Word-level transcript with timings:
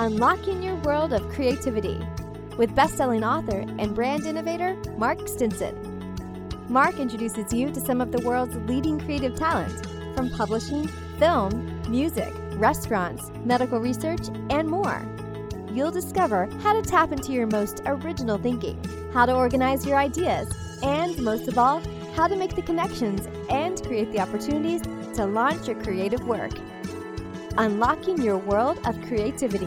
Unlocking 0.00 0.62
Your 0.62 0.76
World 0.76 1.12
of 1.12 1.28
Creativity 1.28 2.00
with 2.56 2.72
best-selling 2.72 3.24
author 3.24 3.64
and 3.80 3.96
brand 3.96 4.26
innovator 4.26 4.76
Mark 4.96 5.26
Stinson. 5.26 5.74
Mark 6.68 7.00
introduces 7.00 7.52
you 7.52 7.72
to 7.72 7.80
some 7.80 8.00
of 8.00 8.12
the 8.12 8.20
world's 8.20 8.54
leading 8.70 9.00
creative 9.00 9.34
talent 9.34 9.84
from 10.14 10.30
publishing, 10.30 10.86
film, 11.18 11.82
music, 11.90 12.32
restaurants, 12.52 13.32
medical 13.44 13.80
research, 13.80 14.20
and 14.50 14.68
more. 14.68 15.04
You'll 15.72 15.90
discover 15.90 16.46
how 16.62 16.80
to 16.80 16.88
tap 16.88 17.10
into 17.10 17.32
your 17.32 17.48
most 17.48 17.82
original 17.84 18.38
thinking, 18.38 18.80
how 19.12 19.26
to 19.26 19.34
organize 19.34 19.84
your 19.84 19.96
ideas, 19.96 20.48
and 20.80 21.18
most 21.18 21.48
of 21.48 21.58
all, 21.58 21.82
how 22.14 22.28
to 22.28 22.36
make 22.36 22.54
the 22.54 22.62
connections 22.62 23.26
and 23.50 23.82
create 23.84 24.12
the 24.12 24.20
opportunities 24.20 24.82
to 25.14 25.26
launch 25.26 25.66
your 25.66 25.82
creative 25.82 26.24
work. 26.24 26.52
Unlocking 27.56 28.22
your 28.22 28.38
world 28.38 28.78
of 28.86 28.96
creativity. 29.08 29.66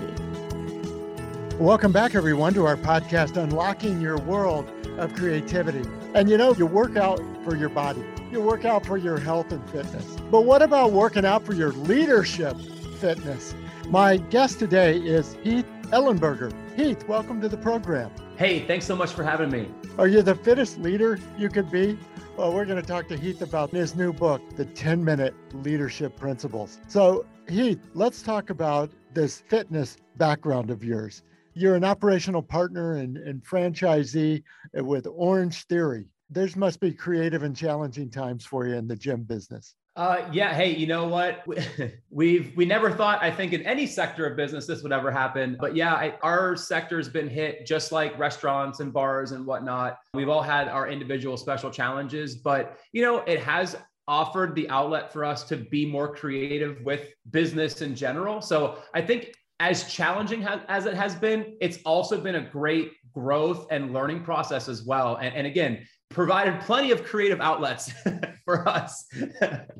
Welcome 1.59 1.91
back, 1.91 2.15
everyone, 2.15 2.53
to 2.55 2.65
our 2.65 2.75
podcast, 2.75 3.37
Unlocking 3.37 4.01
Your 4.01 4.17
World 4.17 4.71
of 4.97 5.13
Creativity. 5.13 5.87
And 6.15 6.27
you 6.27 6.37
know, 6.37 6.53
you 6.55 6.65
work 6.65 6.97
out 6.97 7.19
for 7.43 7.55
your 7.55 7.69
body, 7.69 8.03
you 8.31 8.41
work 8.41 8.65
out 8.65 8.85
for 8.85 8.97
your 8.97 9.19
health 9.19 9.51
and 9.51 9.63
fitness. 9.69 10.05
But 10.31 10.41
what 10.41 10.61
about 10.63 10.91
working 10.91 11.23
out 11.23 11.45
for 11.45 11.53
your 11.53 11.71
leadership 11.73 12.57
fitness? 12.99 13.53
My 13.87 14.17
guest 14.17 14.57
today 14.57 14.97
is 14.97 15.33
Heath 15.43 15.67
Ellenberger. 15.91 16.51
Heath, 16.75 17.07
welcome 17.07 17.39
to 17.41 17.49
the 17.49 17.57
program. 17.57 18.11
Hey, 18.37 18.65
thanks 18.65 18.85
so 18.85 18.95
much 18.95 19.11
for 19.11 19.23
having 19.23 19.51
me. 19.51 19.69
Are 19.99 20.07
you 20.07 20.23
the 20.23 20.35
fittest 20.35 20.79
leader 20.79 21.19
you 21.37 21.49
could 21.49 21.69
be? 21.69 21.97
Well, 22.37 22.53
we're 22.53 22.65
going 22.65 22.81
to 22.81 22.87
talk 22.87 23.07
to 23.09 23.17
Heath 23.17 23.41
about 23.41 23.69
his 23.69 23.95
new 23.95 24.13
book, 24.13 24.41
The 24.55 24.65
10 24.65 25.03
Minute 25.03 25.35
Leadership 25.53 26.15
Principles. 26.15 26.79
So, 26.87 27.25
Heath, 27.47 27.79
let's 27.93 28.23
talk 28.23 28.49
about 28.49 28.89
this 29.13 29.41
fitness 29.41 29.97
background 30.15 30.71
of 30.71 30.83
yours. 30.83 31.23
You're 31.53 31.75
an 31.75 31.83
operational 31.83 32.41
partner 32.41 32.95
and, 32.95 33.17
and 33.17 33.43
franchisee 33.43 34.43
with 34.73 35.05
Orangetheory. 35.05 36.05
There's 36.29 36.55
must 36.55 36.79
be 36.79 36.93
creative 36.93 37.43
and 37.43 37.55
challenging 37.55 38.09
times 38.09 38.45
for 38.45 38.65
you 38.65 38.75
in 38.75 38.87
the 38.87 38.95
gym 38.95 39.23
business. 39.23 39.75
Uh, 39.97 40.25
yeah. 40.31 40.53
Hey, 40.53 40.73
you 40.73 40.87
know 40.87 41.07
what? 41.07 41.45
We've 42.09 42.55
we 42.55 42.63
never 42.63 42.89
thought 42.91 43.21
I 43.21 43.29
think 43.29 43.51
in 43.51 43.61
any 43.63 43.85
sector 43.85 44.25
of 44.25 44.37
business 44.37 44.65
this 44.65 44.83
would 44.83 44.93
ever 44.93 45.11
happen. 45.11 45.57
But 45.59 45.75
yeah, 45.75 45.93
I, 45.93 46.17
our 46.23 46.55
sector's 46.55 47.09
been 47.09 47.27
hit 47.27 47.65
just 47.65 47.91
like 47.91 48.17
restaurants 48.17 48.79
and 48.79 48.93
bars 48.93 49.33
and 49.33 49.45
whatnot. 49.45 49.97
We've 50.13 50.29
all 50.29 50.41
had 50.41 50.69
our 50.69 50.87
individual 50.87 51.35
special 51.35 51.69
challenges, 51.69 52.35
but 52.35 52.77
you 52.93 53.01
know 53.01 53.19
it 53.19 53.41
has 53.41 53.75
offered 54.07 54.55
the 54.55 54.69
outlet 54.69 55.11
for 55.11 55.25
us 55.25 55.43
to 55.43 55.57
be 55.57 55.85
more 55.85 56.13
creative 56.13 56.81
with 56.83 57.09
business 57.29 57.81
in 57.81 57.95
general. 57.95 58.41
So 58.41 58.79
I 58.93 59.01
think 59.01 59.33
as 59.61 59.83
challenging 59.83 60.43
as 60.43 60.87
it 60.87 60.95
has 60.95 61.13
been, 61.13 61.55
it's 61.61 61.77
also 61.85 62.19
been 62.19 62.35
a 62.35 62.41
great 62.41 62.93
growth 63.13 63.67
and 63.69 63.93
learning 63.93 64.23
process 64.23 64.67
as 64.67 64.83
well. 64.83 65.17
And, 65.17 65.35
and 65.35 65.45
again, 65.45 65.85
provided 66.09 66.59
plenty 66.61 66.89
of 66.89 67.03
creative 67.03 67.39
outlets 67.39 67.91
for 68.45 68.67
us. 68.67 69.05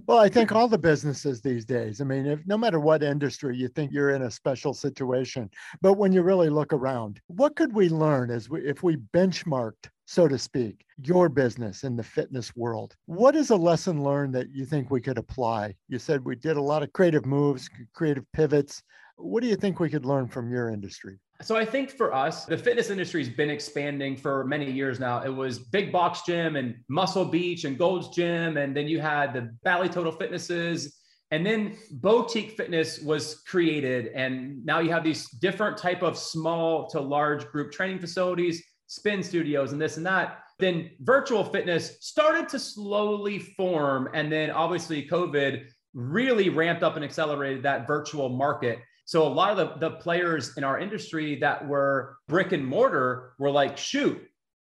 well, 0.06 0.20
I 0.20 0.30
think 0.30 0.52
all 0.52 0.68
the 0.68 0.78
businesses 0.78 1.42
these 1.42 1.66
days, 1.66 2.00
I 2.00 2.04
mean, 2.04 2.28
if 2.28 2.46
no 2.46 2.60
matter 2.60 2.80
what 2.80 3.02
industry, 3.02 3.58
you 3.58 3.68
think 3.70 3.92
you're 3.92 4.12
in 4.12 4.22
a 4.22 4.32
special 4.32 4.76
situation. 4.76 5.50
But 5.82 5.94
when 5.94 6.14
you 6.14 6.22
really 6.22 6.50
look 6.50 6.74
around, 6.74 7.20
what 7.26 7.56
could 7.56 7.74
we 7.74 7.90
learn 7.90 8.30
as 8.30 8.52
we, 8.52 8.62
if 8.62 8.84
we 8.84 8.98
benchmarked, 9.16 9.90
so 10.06 10.28
to 10.28 10.38
speak, 10.38 10.86
your 11.04 11.28
business 11.28 11.84
in 11.84 11.96
the 11.96 12.04
fitness 12.04 12.56
world? 12.56 12.96
What 13.08 13.36
is 13.36 13.50
a 13.50 13.56
lesson 13.56 14.04
learned 14.04 14.36
that 14.36 14.54
you 14.54 14.64
think 14.64 14.92
we 14.92 15.02
could 15.02 15.18
apply? 15.18 15.74
You 15.90 15.98
said 15.98 16.24
we 16.24 16.36
did 16.36 16.58
a 16.58 16.62
lot 16.62 16.84
of 16.84 16.94
creative 16.94 17.26
moves, 17.26 17.68
creative 17.96 18.32
pivots. 18.32 18.84
What 19.22 19.44
do 19.44 19.50
you 19.50 19.56
think 19.56 19.80
we 19.80 19.90
could 19.90 20.06
learn 20.06 20.28
from 20.28 20.52
your 20.52 20.70
industry? 20.70 21.20
So 21.42 21.56
I 21.56 21.66
think 21.66 21.92
for 21.92 22.14
us, 22.14 22.46
the 22.46 22.58
fitness 22.58 22.90
industry 22.90 23.24
has 23.24 23.34
been 23.34 23.50
expanding 23.50 24.16
for 24.16 24.44
many 24.44 24.72
years 24.72 25.00
now. 25.00 25.24
It 25.24 25.30
was 25.30 25.60
Big 25.60 25.92
Box 25.92 26.22
Gym 26.26 26.56
and 26.56 26.76
Muscle 26.88 27.26
Beach 27.26 27.64
and 27.64 27.78
Gold's 27.78 28.10
Gym, 28.10 28.58
and 28.58 28.76
then 28.76 28.88
you 28.88 29.00
had 29.00 29.34
the 29.34 29.56
Bally 29.64 29.90
Total 29.90 30.12
Fitnesses, 30.12 31.00
and 31.32 31.46
then 31.46 31.78
Boutique 31.92 32.58
Fitness 32.58 33.00
was 33.00 33.42
created, 33.48 34.08
and 34.08 34.64
now 34.66 34.80
you 34.80 34.92
have 34.92 35.04
these 35.04 35.30
different 35.30 35.78
type 35.78 36.04
of 36.04 36.18
small 36.18 36.88
to 36.90 37.00
large 37.00 37.48
group 37.48 37.72
training 37.72 38.00
facilities, 38.00 38.64
spin 38.88 39.24
studios, 39.24 39.72
and 39.72 39.82
this 39.82 39.98
and 39.98 40.06
that. 40.06 40.40
Then 40.60 40.92
virtual 41.00 41.44
fitness 41.44 41.98
started 42.02 42.50
to 42.50 42.60
slowly 42.60 43.40
form, 43.40 44.10
and 44.14 44.32
then 44.32 44.52
obviously 44.52 45.08
COVID 45.08 45.66
really 45.94 46.50
ramped 46.50 46.84
up 46.84 46.98
and 46.98 47.04
accelerated 47.04 47.64
that 47.64 47.88
virtual 47.88 48.30
market. 48.30 48.80
So 49.12 49.28
a 49.28 49.28
lot 49.28 49.52
of 49.52 49.58
the, 49.58 49.90
the 49.90 49.96
players 49.98 50.56
in 50.56 50.64
our 50.64 50.80
industry 50.80 51.36
that 51.42 51.68
were 51.68 52.16
brick 52.30 52.54
and 52.54 52.66
mortar 52.66 53.34
were 53.40 53.52
like, 53.52 53.78
shoot, 53.78 54.18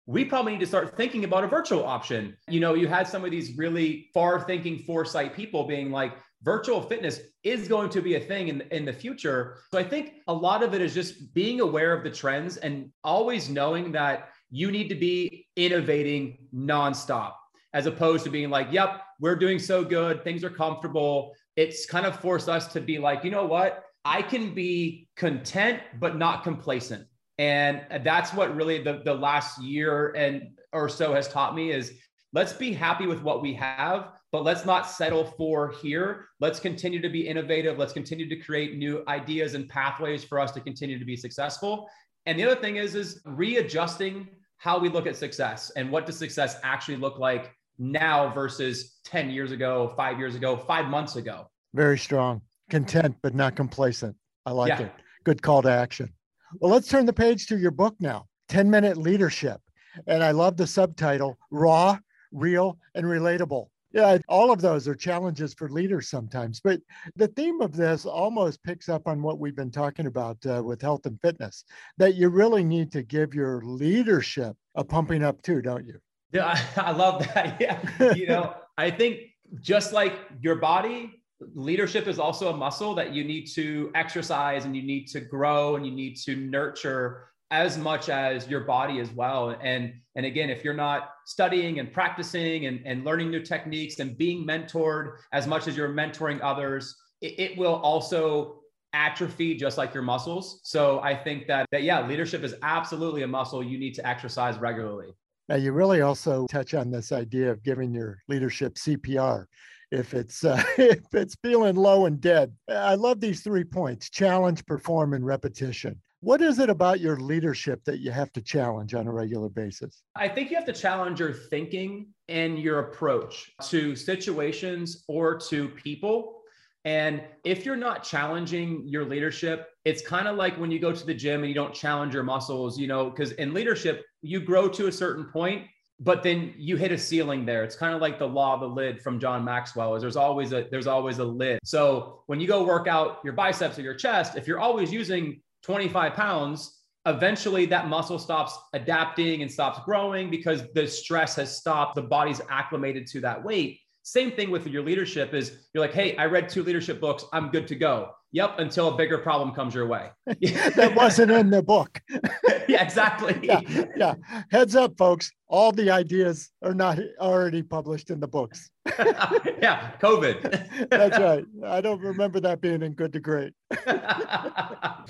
we 0.07 0.25
probably 0.25 0.51
need 0.51 0.59
to 0.59 0.65
start 0.65 0.97
thinking 0.97 1.23
about 1.23 1.45
a 1.45 1.47
virtual 1.47 1.85
option. 1.85 2.35
You 2.49 2.59
know, 2.59 2.73
you 2.73 2.89
had 2.89 3.07
some 3.07 3.23
of 3.23 3.31
these 3.31 3.57
really 3.57 4.09
far 4.13 4.41
thinking 4.41 4.79
foresight 4.79 5.33
people 5.33 5.63
being 5.63 5.89
like, 5.89 6.17
virtual 6.43 6.81
fitness 6.81 7.21
is 7.45 7.69
going 7.69 7.91
to 7.91 8.01
be 8.01 8.15
a 8.15 8.19
thing 8.19 8.49
in, 8.49 8.59
in 8.71 8.83
the 8.83 8.91
future. 8.91 9.59
So 9.71 9.79
I 9.79 9.85
think 9.85 10.15
a 10.27 10.33
lot 10.33 10.63
of 10.63 10.73
it 10.73 10.81
is 10.81 10.93
just 10.93 11.33
being 11.33 11.61
aware 11.61 11.93
of 11.93 12.03
the 12.03 12.11
trends 12.11 12.57
and 12.57 12.91
always 13.05 13.49
knowing 13.49 13.93
that 13.93 14.31
you 14.49 14.69
need 14.69 14.89
to 14.89 14.95
be 14.95 15.47
innovating 15.55 16.39
nonstop 16.53 17.35
as 17.73 17.85
opposed 17.85 18.25
to 18.25 18.29
being 18.29 18.49
like, 18.49 18.67
yep, 18.69 19.03
we're 19.21 19.37
doing 19.37 19.59
so 19.59 19.81
good, 19.81 20.25
things 20.25 20.43
are 20.43 20.49
comfortable. 20.49 21.31
It's 21.55 21.85
kind 21.85 22.05
of 22.05 22.19
forced 22.19 22.49
us 22.49 22.67
to 22.73 22.81
be 22.81 22.97
like, 22.97 23.23
you 23.23 23.31
know 23.31 23.45
what? 23.45 23.85
I 24.05 24.21
can 24.21 24.53
be 24.53 25.07
content 25.15 25.81
but 25.99 26.17
not 26.17 26.43
complacent. 26.43 27.05
And 27.37 27.81
that's 28.03 28.33
what 28.33 28.55
really 28.55 28.83
the, 28.83 29.01
the 29.03 29.13
last 29.13 29.61
year 29.61 30.11
and 30.11 30.57
or 30.73 30.89
so 30.89 31.13
has 31.13 31.27
taught 31.27 31.55
me 31.55 31.71
is 31.71 31.93
let's 32.33 32.53
be 32.53 32.71
happy 32.71 33.07
with 33.07 33.21
what 33.21 33.41
we 33.41 33.53
have, 33.55 34.11
but 34.31 34.43
let's 34.43 34.65
not 34.65 34.87
settle 34.87 35.25
for 35.25 35.73
here. 35.81 36.27
Let's 36.39 36.59
continue 36.59 37.01
to 37.01 37.09
be 37.09 37.27
innovative. 37.27 37.77
Let's 37.77 37.93
continue 37.93 38.29
to 38.29 38.35
create 38.35 38.77
new 38.77 39.03
ideas 39.07 39.53
and 39.53 39.67
pathways 39.67 40.23
for 40.23 40.39
us 40.39 40.51
to 40.51 40.61
continue 40.61 40.97
to 40.97 41.05
be 41.05 41.17
successful. 41.17 41.89
And 42.25 42.39
the 42.39 42.43
other 42.45 42.61
thing 42.61 42.77
is, 42.77 42.95
is 42.95 43.21
readjusting 43.25 44.27
how 44.57 44.79
we 44.79 44.89
look 44.89 45.07
at 45.07 45.15
success 45.15 45.71
and 45.75 45.91
what 45.91 46.05
does 46.05 46.17
success 46.17 46.57
actually 46.63 46.97
look 46.97 47.17
like 47.17 47.51
now 47.79 48.31
versus 48.31 48.99
10 49.05 49.31
years 49.31 49.51
ago, 49.51 49.91
five 49.97 50.19
years 50.19 50.35
ago, 50.35 50.55
five 50.55 50.85
months 50.85 51.15
ago. 51.15 51.49
Very 51.73 51.97
strong 51.97 52.41
content 52.71 53.15
but 53.21 53.35
not 53.35 53.55
complacent. 53.55 54.15
I 54.47 54.51
like 54.51 54.69
yeah. 54.69 54.85
it. 54.87 54.91
Good 55.23 55.43
call 55.43 55.61
to 55.61 55.69
action. 55.69 56.11
Well, 56.59 56.71
let's 56.71 56.87
turn 56.87 57.05
the 57.05 57.13
page 57.13 57.45
to 57.47 57.57
your 57.57 57.71
book 57.71 57.95
now 57.99 58.25
10 58.49 58.69
Minute 58.69 58.97
Leadership. 58.97 59.61
And 60.07 60.23
I 60.23 60.31
love 60.31 60.57
the 60.57 60.65
subtitle 60.65 61.37
Raw, 61.51 61.99
Real, 62.31 62.79
and 62.95 63.05
Relatable. 63.05 63.67
Yeah, 63.93 64.17
all 64.29 64.51
of 64.51 64.61
those 64.61 64.87
are 64.87 64.95
challenges 64.95 65.53
for 65.53 65.67
leaders 65.69 66.09
sometimes. 66.09 66.61
But 66.63 66.79
the 67.17 67.27
theme 67.27 67.59
of 67.59 67.75
this 67.75 68.05
almost 68.05 68.63
picks 68.63 68.87
up 68.87 69.05
on 69.05 69.21
what 69.21 69.37
we've 69.37 69.55
been 69.55 69.69
talking 69.69 70.05
about 70.05 70.37
uh, 70.45 70.63
with 70.63 70.81
health 70.81 71.05
and 71.05 71.19
fitness 71.21 71.65
that 71.97 72.15
you 72.15 72.29
really 72.29 72.63
need 72.63 72.89
to 72.93 73.03
give 73.03 73.33
your 73.33 73.61
leadership 73.65 74.55
a 74.75 74.83
pumping 74.83 75.23
up 75.23 75.41
too, 75.41 75.61
don't 75.61 75.85
you? 75.85 75.99
Yeah, 76.31 76.57
I 76.77 76.91
love 76.91 77.27
that. 77.33 77.57
Yeah. 77.59 78.13
you 78.13 78.27
know, 78.27 78.55
I 78.77 78.91
think 78.91 79.19
just 79.59 79.91
like 79.91 80.13
your 80.39 80.55
body, 80.55 81.20
leadership 81.53 82.07
is 82.07 82.19
also 82.19 82.53
a 82.53 82.57
muscle 82.57 82.93
that 82.95 83.13
you 83.13 83.23
need 83.23 83.45
to 83.45 83.91
exercise 83.95 84.65
and 84.65 84.75
you 84.75 84.83
need 84.83 85.07
to 85.07 85.21
grow 85.21 85.75
and 85.75 85.85
you 85.85 85.91
need 85.91 86.15
to 86.15 86.35
nurture 86.35 87.27
as 87.49 87.77
much 87.77 88.07
as 88.07 88.47
your 88.47 88.61
body 88.61 88.99
as 88.99 89.11
well. 89.11 89.55
And 89.61 89.93
and 90.15 90.25
again 90.25 90.49
if 90.49 90.63
you're 90.63 90.73
not 90.73 91.11
studying 91.25 91.79
and 91.79 91.91
practicing 91.91 92.65
and, 92.65 92.81
and 92.85 93.03
learning 93.03 93.31
new 93.31 93.41
techniques 93.41 93.99
and 93.99 94.17
being 94.17 94.45
mentored 94.45 95.17
as 95.33 95.47
much 95.47 95.67
as 95.67 95.75
you're 95.75 95.89
mentoring 95.89 96.39
others 96.41 96.95
it, 97.21 97.39
it 97.39 97.57
will 97.57 97.75
also 97.75 98.61
atrophy 98.93 99.55
just 99.55 99.77
like 99.77 99.93
your 99.93 100.03
muscles. 100.03 100.61
So 100.63 100.99
i 100.99 101.15
think 101.15 101.47
that, 101.47 101.65
that 101.71 101.83
yeah 101.83 102.05
leadership 102.05 102.43
is 102.43 102.55
absolutely 102.61 103.23
a 103.23 103.27
muscle 103.27 103.63
you 103.63 103.77
need 103.77 103.93
to 103.95 104.07
exercise 104.07 104.57
regularly. 104.57 105.13
Now 105.49 105.55
you 105.55 105.73
really 105.73 106.01
also 106.01 106.45
touch 106.47 106.73
on 106.73 106.91
this 106.91 107.11
idea 107.11 107.51
of 107.51 107.63
giving 107.63 107.93
your 107.93 108.19
leadership 108.29 108.75
cpr 108.75 109.45
if 109.91 110.13
it's 110.13 110.43
uh, 110.43 110.61
if 110.77 111.13
it's 111.13 111.35
feeling 111.43 111.75
low 111.75 112.05
and 112.05 112.19
dead. 112.19 112.53
I 112.69 112.95
love 112.95 113.19
these 113.19 113.41
three 113.41 113.63
points: 113.63 114.09
challenge, 114.09 114.65
perform, 114.65 115.13
and 115.13 115.25
repetition. 115.25 116.01
What 116.21 116.41
is 116.41 116.59
it 116.59 116.69
about 116.69 116.99
your 116.99 117.17
leadership 117.17 117.83
that 117.85 117.99
you 117.99 118.11
have 118.11 118.31
to 118.33 118.41
challenge 118.41 118.93
on 118.93 119.07
a 119.07 119.11
regular 119.11 119.49
basis? 119.49 120.03
I 120.15 120.27
think 120.27 120.51
you 120.51 120.55
have 120.55 120.67
to 120.67 120.73
challenge 120.73 121.19
your 121.19 121.33
thinking 121.33 122.09
and 122.29 122.59
your 122.59 122.79
approach 122.79 123.51
to 123.69 123.95
situations 123.95 125.03
or 125.07 125.39
to 125.49 125.69
people. 125.69 126.41
And 126.85 127.23
if 127.43 127.65
you're 127.65 127.75
not 127.75 128.03
challenging 128.03 128.83
your 128.87 129.03
leadership, 129.03 129.69
it's 129.83 130.05
kind 130.05 130.27
of 130.27 130.35
like 130.35 130.59
when 130.59 130.69
you 130.69 130.79
go 130.79 130.91
to 130.91 131.05
the 131.05 131.13
gym 131.13 131.41
and 131.41 131.49
you 131.49 131.55
don't 131.55 131.73
challenge 131.73 132.13
your 132.13 132.23
muscles, 132.23 132.77
you 132.77 132.87
know, 132.87 133.09
because 133.09 133.31
in 133.33 133.53
leadership, 133.53 134.03
you 134.21 134.39
grow 134.39 134.67
to 134.69 134.87
a 134.87 134.91
certain 134.91 135.25
point 135.25 135.65
but 136.03 136.23
then 136.23 136.53
you 136.57 136.77
hit 136.77 136.91
a 136.91 136.97
ceiling 136.97 137.45
there. 137.45 137.63
It's 137.63 137.75
kind 137.75 137.93
of 137.93 138.01
like 138.01 138.17
the 138.17 138.27
law 138.27 138.55
of 138.55 138.59
the 138.59 138.67
lid 138.67 138.99
from 139.01 139.19
John 139.19 139.45
Maxwell. 139.45 139.95
Is 139.95 140.01
there's 140.01 140.15
always 140.15 140.51
a 140.51 140.67
there's 140.71 140.87
always 140.87 141.19
a 141.19 141.23
lid. 141.23 141.59
So 141.63 142.23
when 142.25 142.39
you 142.39 142.47
go 142.47 142.63
work 142.63 142.87
out 142.87 143.19
your 143.23 143.33
biceps 143.33 143.77
or 143.77 143.83
your 143.83 143.93
chest, 143.93 144.35
if 144.35 144.47
you're 144.47 144.59
always 144.59 144.91
using 144.91 145.41
25 145.61 146.13
pounds, 146.13 146.79
eventually 147.05 147.67
that 147.67 147.87
muscle 147.87 148.17
stops 148.17 148.57
adapting 148.73 149.43
and 149.43 149.51
stops 149.51 149.79
growing 149.85 150.31
because 150.31 150.63
the 150.73 150.87
stress 150.87 151.35
has 151.35 151.55
stopped. 151.55 151.93
The 151.93 152.01
body's 152.01 152.41
acclimated 152.49 153.05
to 153.07 153.21
that 153.21 153.43
weight. 153.43 153.79
Same 154.01 154.31
thing 154.31 154.49
with 154.49 154.65
your 154.65 154.81
leadership 154.81 155.35
is 155.35 155.67
you're 155.73 155.83
like, 155.83 155.93
hey, 155.93 156.17
I 156.17 156.25
read 156.25 156.49
two 156.49 156.63
leadership 156.63 156.99
books. 156.99 157.25
I'm 157.31 157.49
good 157.49 157.67
to 157.67 157.75
go. 157.75 158.09
Yep, 158.33 158.59
until 158.59 158.87
a 158.87 158.95
bigger 158.95 159.17
problem 159.17 159.53
comes 159.53 159.75
your 159.75 159.87
way. 159.87 160.09
that 160.25 160.93
wasn't 160.95 161.31
in 161.31 161.49
the 161.49 161.61
book. 161.61 162.01
yeah, 162.67 162.81
exactly. 162.81 163.37
yeah, 163.43 163.59
yeah. 163.95 164.13
Heads 164.49 164.75
up, 164.75 164.97
folks. 164.97 165.31
All 165.49 165.73
the 165.73 165.89
ideas 165.89 166.49
are 166.63 166.73
not 166.73 166.97
already 167.19 167.61
published 167.61 168.09
in 168.09 168.21
the 168.21 168.27
books. 168.27 168.69
yeah, 168.99 169.91
COVID. 170.01 170.89
That's 170.89 171.19
right. 171.19 171.45
I 171.65 171.81
don't 171.81 171.99
remember 171.99 172.39
that 172.39 172.61
being 172.61 172.83
in 172.83 172.93
Good 172.93 173.11
to 173.13 173.19
Great. 173.19 173.53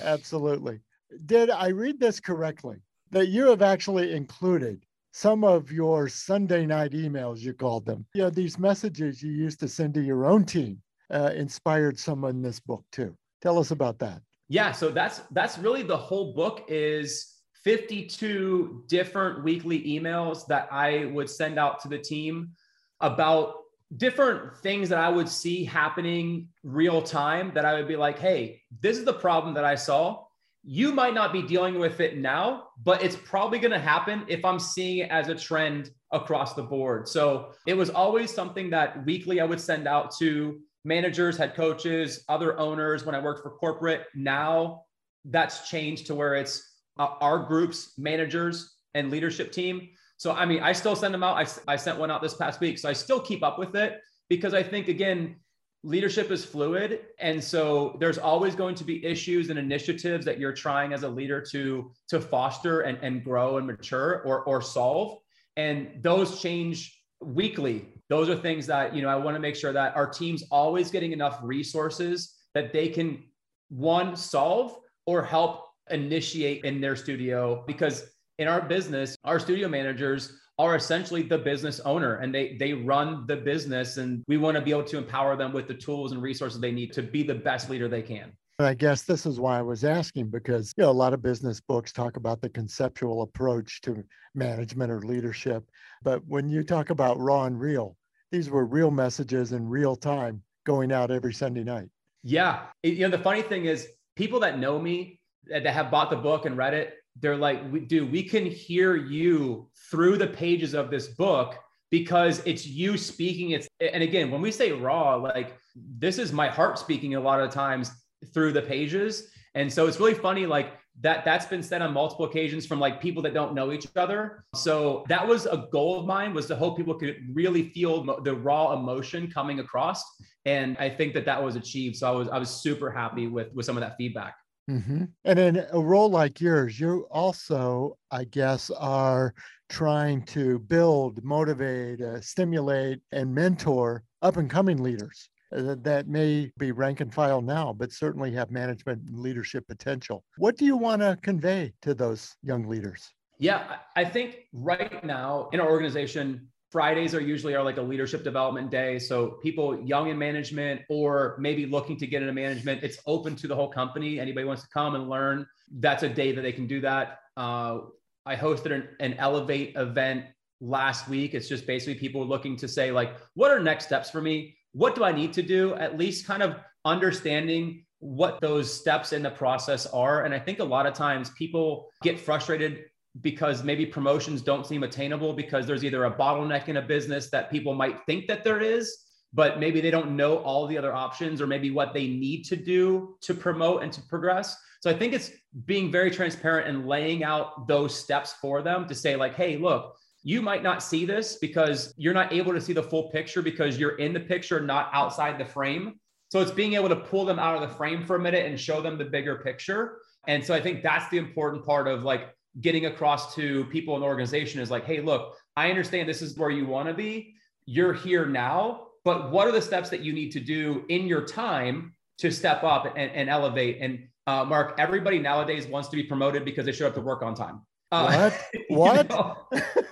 Absolutely. 0.01 0.79
Did 1.27 1.51
I 1.51 1.67
read 1.67 1.99
this 1.99 2.19
correctly? 2.19 2.77
That 3.11 3.27
you 3.27 3.47
have 3.49 3.61
actually 3.61 4.13
included 4.13 4.83
some 5.11 5.43
of 5.43 5.71
your 5.71 6.07
Sunday 6.07 6.65
night 6.65 6.93
emails, 6.93 7.39
you 7.39 7.53
called 7.53 7.85
them. 7.85 8.05
You 8.15 8.23
know, 8.23 8.29
these 8.29 8.57
messages 8.57 9.21
you 9.21 9.31
used 9.31 9.59
to 9.59 9.67
send 9.67 9.93
to 9.95 10.01
your 10.01 10.25
own 10.25 10.45
team 10.45 10.81
uh, 11.11 11.31
inspired 11.35 11.99
someone 11.99 12.35
in 12.35 12.41
this 12.41 12.59
book 12.59 12.83
too. 12.91 13.15
Tell 13.41 13.59
us 13.59 13.71
about 13.71 13.99
that. 13.99 14.21
Yeah, 14.49 14.71
so 14.71 14.89
that's 14.89 15.21
that's 15.31 15.57
really 15.57 15.83
the 15.83 15.97
whole 15.97 16.33
book 16.33 16.65
is 16.67 17.41
52 17.63 18.83
different 18.87 19.43
weekly 19.43 19.81
emails 19.83 20.45
that 20.47 20.67
I 20.71 21.05
would 21.05 21.29
send 21.29 21.59
out 21.59 21.81
to 21.81 21.87
the 21.87 21.97
team 21.97 22.51
about 22.99 23.55
different 23.97 24.57
things 24.57 24.89
that 24.89 24.97
I 24.97 25.09
would 25.09 25.29
see 25.29 25.63
happening 25.63 26.47
real 26.63 27.01
time 27.01 27.51
that 27.55 27.65
I 27.65 27.73
would 27.75 27.87
be 27.87 27.95
like, 27.95 28.19
"Hey, 28.19 28.61
this 28.79 28.97
is 28.97 29.05
the 29.05 29.13
problem 29.13 29.53
that 29.55 29.65
I 29.65 29.75
saw. 29.75 30.25
You 30.63 30.91
might 30.91 31.13
not 31.13 31.33
be 31.33 31.41
dealing 31.41 31.79
with 31.79 31.99
it 31.99 32.17
now, 32.17 32.67
but 32.83 33.03
it's 33.03 33.15
probably 33.15 33.59
going 33.59 33.71
to 33.71 33.79
happen 33.79 34.23
if 34.27 34.45
I'm 34.45 34.59
seeing 34.59 34.99
it 34.99 35.11
as 35.11 35.27
a 35.27 35.35
trend 35.35 35.91
across 36.11 36.53
the 36.53 36.63
board." 36.63 37.07
So, 37.07 37.53
it 37.67 37.75
was 37.75 37.89
always 37.89 38.33
something 38.33 38.69
that 38.69 39.05
weekly 39.05 39.39
I 39.41 39.45
would 39.45 39.59
send 39.59 39.87
out 39.87 40.15
to 40.19 40.59
managers, 40.83 41.37
head 41.37 41.55
coaches, 41.55 42.23
other 42.29 42.57
owners 42.59 43.05
when 43.05 43.15
I 43.15 43.19
worked 43.19 43.43
for 43.43 43.51
corporate. 43.51 44.05
Now 44.15 44.83
that's 45.25 45.69
changed 45.69 46.07
to 46.07 46.15
where 46.15 46.35
it's 46.35 46.67
uh, 46.99 47.09
our 47.21 47.39
groups, 47.39 47.93
managers, 47.97 48.75
and 48.93 49.09
leadership 49.09 49.51
team. 49.51 49.89
So, 50.17 50.33
I 50.33 50.45
mean, 50.45 50.61
I 50.61 50.73
still 50.73 50.95
send 50.95 51.13
them 51.13 51.23
out. 51.23 51.37
I, 51.37 51.73
I 51.73 51.75
sent 51.75 51.97
one 51.97 52.11
out 52.11 52.21
this 52.21 52.35
past 52.35 52.59
week. 52.59 52.77
So 52.77 52.89
I 52.89 52.93
still 52.93 53.19
keep 53.19 53.43
up 53.43 53.57
with 53.57 53.75
it 53.75 53.99
because 54.29 54.53
I 54.53 54.61
think, 54.61 54.87
again, 54.87 55.37
leadership 55.83 56.29
is 56.29 56.45
fluid. 56.45 57.01
And 57.19 57.43
so 57.43 57.97
there's 57.99 58.19
always 58.19 58.53
going 58.53 58.75
to 58.75 58.83
be 58.83 59.03
issues 59.03 59.49
and 59.49 59.57
initiatives 59.57 60.25
that 60.25 60.39
you're 60.39 60.53
trying 60.53 60.93
as 60.93 61.03
a 61.03 61.09
leader 61.09 61.43
to, 61.51 61.91
to 62.09 62.21
foster 62.21 62.81
and, 62.81 62.99
and 63.01 63.23
grow 63.23 63.57
and 63.57 63.65
mature 63.65 64.21
or, 64.21 64.43
or 64.43 64.61
solve. 64.61 65.17
And 65.57 65.89
those 66.01 66.39
change 66.39 67.00
weekly. 67.21 67.87
Those 68.09 68.29
are 68.29 68.35
things 68.35 68.67
that 68.67 68.93
you 68.93 69.01
know 69.01 69.07
i 69.07 69.15
want 69.15 69.35
to 69.35 69.39
make 69.39 69.55
sure 69.55 69.71
that 69.71 69.95
our 69.95 70.09
team's 70.09 70.43
always 70.51 70.91
getting 70.91 71.11
enough 71.11 71.39
resources 71.41 72.35
that 72.53 72.73
they 72.73 72.89
can 72.89 73.23
one 73.69 74.15
solve 74.15 74.77
or 75.05 75.23
help 75.23 75.69
initiate 75.89 76.65
in 76.65 76.81
their 76.81 76.95
studio 76.95 77.63
because 77.65 78.07
in 78.37 78.47
our 78.47 78.61
business 78.61 79.15
our 79.23 79.39
studio 79.39 79.67
managers 79.67 80.37
are 80.59 80.75
essentially 80.75 81.21
the 81.21 81.37
business 81.37 81.79
owner 81.81 82.15
and 82.15 82.35
they 82.35 82.57
they 82.57 82.73
run 82.73 83.25
the 83.27 83.35
business 83.35 83.97
and 83.97 84.23
we 84.27 84.37
want 84.37 84.55
to 84.55 84.61
be 84.61 84.71
able 84.71 84.83
to 84.83 84.97
empower 84.97 85.35
them 85.37 85.53
with 85.53 85.67
the 85.67 85.73
tools 85.73 86.11
and 86.11 86.21
resources 86.21 86.59
they 86.59 86.71
need 86.71 86.91
to 86.91 87.01
be 87.01 87.23
the 87.23 87.33
best 87.33 87.69
leader 87.69 87.87
they 87.87 88.01
can 88.01 88.31
I 88.63 88.73
guess 88.73 89.03
this 89.03 89.25
is 89.25 89.39
why 89.39 89.59
I 89.59 89.61
was 89.61 89.83
asking 89.83 90.29
because 90.29 90.73
you 90.77 90.83
know 90.83 90.89
a 90.89 90.91
lot 90.91 91.13
of 91.13 91.21
business 91.21 91.61
books 91.61 91.91
talk 91.91 92.17
about 92.17 92.41
the 92.41 92.49
conceptual 92.49 93.21
approach 93.21 93.81
to 93.81 94.03
management 94.35 94.91
or 94.91 95.01
leadership, 95.01 95.63
but 96.03 96.25
when 96.27 96.49
you 96.49 96.63
talk 96.63 96.89
about 96.89 97.19
raw 97.19 97.45
and 97.45 97.59
real, 97.59 97.95
these 98.31 98.49
were 98.49 98.65
real 98.65 98.91
messages 98.91 99.51
in 99.51 99.67
real 99.67 99.95
time 99.95 100.41
going 100.65 100.91
out 100.91 101.11
every 101.11 101.33
Sunday 101.33 101.63
night. 101.63 101.89
Yeah. 102.23 102.63
You 102.83 102.99
know, 102.99 103.09
the 103.09 103.23
funny 103.23 103.41
thing 103.41 103.65
is, 103.65 103.87
people 104.15 104.39
that 104.41 104.59
know 104.59 104.79
me 104.79 105.19
that 105.47 105.65
have 105.65 105.91
bought 105.91 106.09
the 106.09 106.15
book 106.15 106.45
and 106.45 106.57
read 106.57 106.73
it, 106.73 106.95
they're 107.19 107.37
like, 107.37 107.87
dude, 107.87 108.11
we 108.11 108.23
can 108.23 108.45
hear 108.45 108.95
you 108.95 109.69
through 109.89 110.17
the 110.17 110.27
pages 110.27 110.73
of 110.73 110.89
this 110.89 111.07
book 111.07 111.55
because 111.89 112.41
it's 112.45 112.65
you 112.65 112.97
speaking. 112.97 113.51
It's, 113.51 113.67
and 113.79 114.01
again, 114.03 114.31
when 114.31 114.41
we 114.41 114.51
say 114.51 114.71
raw, 114.71 115.15
like 115.15 115.57
this 115.75 116.17
is 116.17 116.31
my 116.31 116.47
heart 116.47 116.79
speaking 116.79 117.15
a 117.15 117.19
lot 117.19 117.41
of 117.41 117.51
times 117.51 117.91
through 118.33 118.53
the 118.53 118.61
pages. 118.61 119.27
And 119.55 119.71
so 119.71 119.87
it's 119.87 119.99
really 119.99 120.13
funny, 120.13 120.45
like 120.45 120.73
that 120.99 121.23
that's 121.25 121.45
been 121.45 121.63
said 121.63 121.81
on 121.81 121.93
multiple 121.93 122.25
occasions 122.25 122.65
from 122.65 122.79
like 122.79 123.01
people 123.01 123.23
that 123.23 123.33
don't 123.33 123.53
know 123.53 123.71
each 123.71 123.87
other. 123.95 124.45
So 124.55 125.05
that 125.07 125.25
was 125.25 125.45
a 125.45 125.67
goal 125.71 125.99
of 125.99 126.05
mine 126.05 126.33
was 126.33 126.47
to 126.47 126.55
hope 126.55 126.77
people 126.77 126.95
could 126.95 127.17
really 127.31 127.69
feel 127.69 128.21
the 128.23 128.35
raw 128.35 128.73
emotion 128.73 129.29
coming 129.31 129.59
across. 129.59 130.03
And 130.45 130.75
i 130.79 130.89
think 130.89 131.13
that 131.13 131.25
that 131.25 131.41
was 131.41 131.55
achieved. 131.55 131.97
So 131.97 132.07
i 132.07 132.11
was 132.11 132.27
i 132.29 132.37
was 132.37 132.49
super 132.49 132.91
happy 132.91 133.27
with 133.27 133.53
with 133.53 133.65
some 133.65 133.77
of 133.77 133.81
that 133.81 133.95
feedback. 133.97 134.35
Mm-hmm. 134.69 135.05
and 135.25 135.39
in 135.39 135.65
a 135.73 135.79
role 135.79 136.09
like 136.09 136.39
yours 136.39 136.79
you 136.79 137.07
also 137.09 137.97
i 138.11 138.23
guess 138.23 138.69
are 138.69 139.33
trying 139.69 140.23
to 140.27 140.59
build 140.59 141.21
motivate 141.23 141.99
uh, 141.99 142.21
stimulate 142.21 143.01
and 143.11 143.33
mentor 143.33 144.03
up 144.21 144.37
and 144.37 144.49
coming 144.49 144.81
leaders 144.81 145.29
that 145.51 146.07
may 146.07 146.51
be 146.57 146.71
rank 146.71 147.01
and 147.01 147.13
file 147.13 147.41
now, 147.41 147.73
but 147.73 147.91
certainly 147.91 148.31
have 148.31 148.51
management 148.51 149.01
and 149.07 149.19
leadership 149.19 149.67
potential. 149.67 150.23
What 150.37 150.57
do 150.57 150.65
you 150.65 150.77
want 150.77 151.01
to 151.01 151.17
convey 151.21 151.73
to 151.81 151.93
those 151.93 152.35
young 152.41 152.67
leaders? 152.67 153.13
Yeah, 153.39 153.77
I 153.95 154.05
think 154.05 154.47
right 154.53 155.03
now 155.03 155.49
in 155.51 155.59
our 155.59 155.69
organization, 155.69 156.47
Fridays 156.71 157.13
are 157.13 157.19
usually 157.19 157.53
are 157.53 157.63
like 157.63 157.77
a 157.77 157.81
leadership 157.81 158.23
development 158.23 158.71
day. 158.71 158.97
So 158.97 159.39
people 159.43 159.81
young 159.81 160.07
in 160.07 160.17
management 160.17 160.81
or 160.89 161.35
maybe 161.37 161.65
looking 161.65 161.97
to 161.97 162.07
get 162.07 162.21
into 162.21 162.33
management, 162.33 162.81
it's 162.81 162.99
open 163.05 163.35
to 163.37 163.47
the 163.47 163.55
whole 163.55 163.69
company. 163.69 164.21
Anybody 164.21 164.45
wants 164.45 164.61
to 164.61 164.69
come 164.69 164.95
and 164.95 165.09
learn, 165.09 165.45
that's 165.79 166.03
a 166.03 166.09
day 166.09 166.31
that 166.31 166.41
they 166.41 166.53
can 166.53 166.67
do 166.67 166.79
that. 166.81 167.19
Uh, 167.35 167.79
I 168.25 168.37
hosted 168.37 168.71
an, 168.71 168.87
an 169.01 169.15
Elevate 169.15 169.75
event 169.75 170.25
last 170.61 171.09
week. 171.09 171.33
It's 171.33 171.49
just 171.49 171.67
basically 171.67 171.95
people 171.95 172.25
looking 172.25 172.55
to 172.57 172.67
say 172.69 172.91
like, 172.91 173.17
what 173.33 173.51
are 173.51 173.59
next 173.59 173.85
steps 173.85 174.09
for 174.09 174.21
me? 174.21 174.55
What 174.73 174.95
do 174.95 175.03
I 175.03 175.11
need 175.11 175.33
to 175.33 175.41
do? 175.41 175.75
At 175.75 175.97
least 175.97 176.25
kind 176.25 176.43
of 176.43 176.55
understanding 176.85 177.85
what 177.99 178.41
those 178.41 178.73
steps 178.73 179.13
in 179.13 179.21
the 179.21 179.29
process 179.29 179.85
are. 179.87 180.23
And 180.23 180.33
I 180.33 180.39
think 180.39 180.59
a 180.59 180.63
lot 180.63 180.85
of 180.85 180.93
times 180.93 181.29
people 181.37 181.89
get 182.01 182.19
frustrated 182.19 182.85
because 183.21 183.63
maybe 183.63 183.85
promotions 183.85 184.41
don't 184.41 184.65
seem 184.65 184.83
attainable 184.83 185.33
because 185.33 185.67
there's 185.67 185.83
either 185.83 186.05
a 186.05 186.11
bottleneck 186.11 186.67
in 186.67 186.77
a 186.77 186.81
business 186.81 187.29
that 187.29 187.51
people 187.51 187.73
might 187.73 187.97
think 188.05 188.27
that 188.27 188.43
there 188.43 188.59
is, 188.59 188.97
but 189.33 189.59
maybe 189.59 189.81
they 189.81 189.91
don't 189.91 190.15
know 190.15 190.37
all 190.37 190.65
the 190.65 190.77
other 190.77 190.93
options 190.93 191.41
or 191.41 191.47
maybe 191.47 191.69
what 191.69 191.93
they 191.93 192.07
need 192.07 192.43
to 192.43 192.55
do 192.55 193.15
to 193.21 193.33
promote 193.33 193.83
and 193.83 193.91
to 193.93 194.01
progress. 194.03 194.55
So 194.81 194.89
I 194.89 194.93
think 194.93 195.13
it's 195.13 195.31
being 195.65 195.91
very 195.91 196.09
transparent 196.09 196.67
and 196.67 196.87
laying 196.87 197.23
out 197.23 197.67
those 197.67 197.93
steps 197.93 198.33
for 198.41 198.63
them 198.63 198.87
to 198.87 198.95
say, 198.95 199.15
like, 199.15 199.35
hey, 199.35 199.57
look, 199.57 199.95
you 200.23 200.41
might 200.41 200.63
not 200.63 200.83
see 200.83 201.05
this 201.05 201.37
because 201.37 201.93
you're 201.97 202.13
not 202.13 202.31
able 202.31 202.53
to 202.53 202.61
see 202.61 202.73
the 202.73 202.83
full 202.83 203.09
picture 203.09 203.41
because 203.41 203.79
you're 203.79 203.97
in 203.97 204.13
the 204.13 204.19
picture, 204.19 204.59
not 204.59 204.89
outside 204.93 205.37
the 205.37 205.45
frame. 205.45 205.99
So 206.29 206.39
it's 206.39 206.51
being 206.51 206.73
able 206.73 206.89
to 206.89 206.95
pull 206.95 207.25
them 207.25 207.39
out 207.39 207.55
of 207.55 207.67
the 207.67 207.75
frame 207.75 208.05
for 208.05 208.15
a 208.15 208.19
minute 208.19 208.45
and 208.45 208.59
show 208.59 208.81
them 208.81 208.97
the 208.97 209.05
bigger 209.05 209.37
picture. 209.37 209.97
And 210.27 210.43
so 210.45 210.53
I 210.53 210.61
think 210.61 210.83
that's 210.83 211.09
the 211.09 211.17
important 211.17 211.65
part 211.65 211.87
of 211.87 212.03
like 212.03 212.35
getting 212.59 212.85
across 212.85 213.33
to 213.35 213.65
people 213.65 213.95
in 213.95 214.01
the 214.01 214.07
organization 214.07 214.61
is 214.61 214.69
like, 214.69 214.85
hey, 214.85 215.01
look, 215.01 215.35
I 215.57 215.69
understand 215.69 216.07
this 216.07 216.21
is 216.21 216.37
where 216.37 216.49
you 216.49 216.65
want 216.65 216.87
to 216.87 216.93
be. 216.93 217.33
You're 217.65 217.93
here 217.93 218.25
now, 218.25 218.87
but 219.03 219.31
what 219.31 219.47
are 219.47 219.51
the 219.51 219.61
steps 219.61 219.89
that 219.89 220.01
you 220.01 220.13
need 220.13 220.31
to 220.31 220.39
do 220.39 220.85
in 220.89 221.07
your 221.07 221.25
time 221.25 221.93
to 222.19 222.31
step 222.31 222.63
up 222.63 222.85
and, 222.95 223.11
and 223.11 223.29
elevate? 223.29 223.79
And 223.81 224.07
uh, 224.27 224.45
Mark, 224.45 224.75
everybody 224.77 225.19
nowadays 225.19 225.65
wants 225.67 225.89
to 225.89 225.95
be 225.95 226.03
promoted 226.03 226.45
because 226.45 226.65
they 226.65 226.71
show 226.71 226.87
up 226.87 226.93
to 226.95 227.01
work 227.01 227.23
on 227.23 227.33
time. 227.33 227.61
Uh, 227.91 228.29
what? 228.69 229.09
What? 229.11 229.75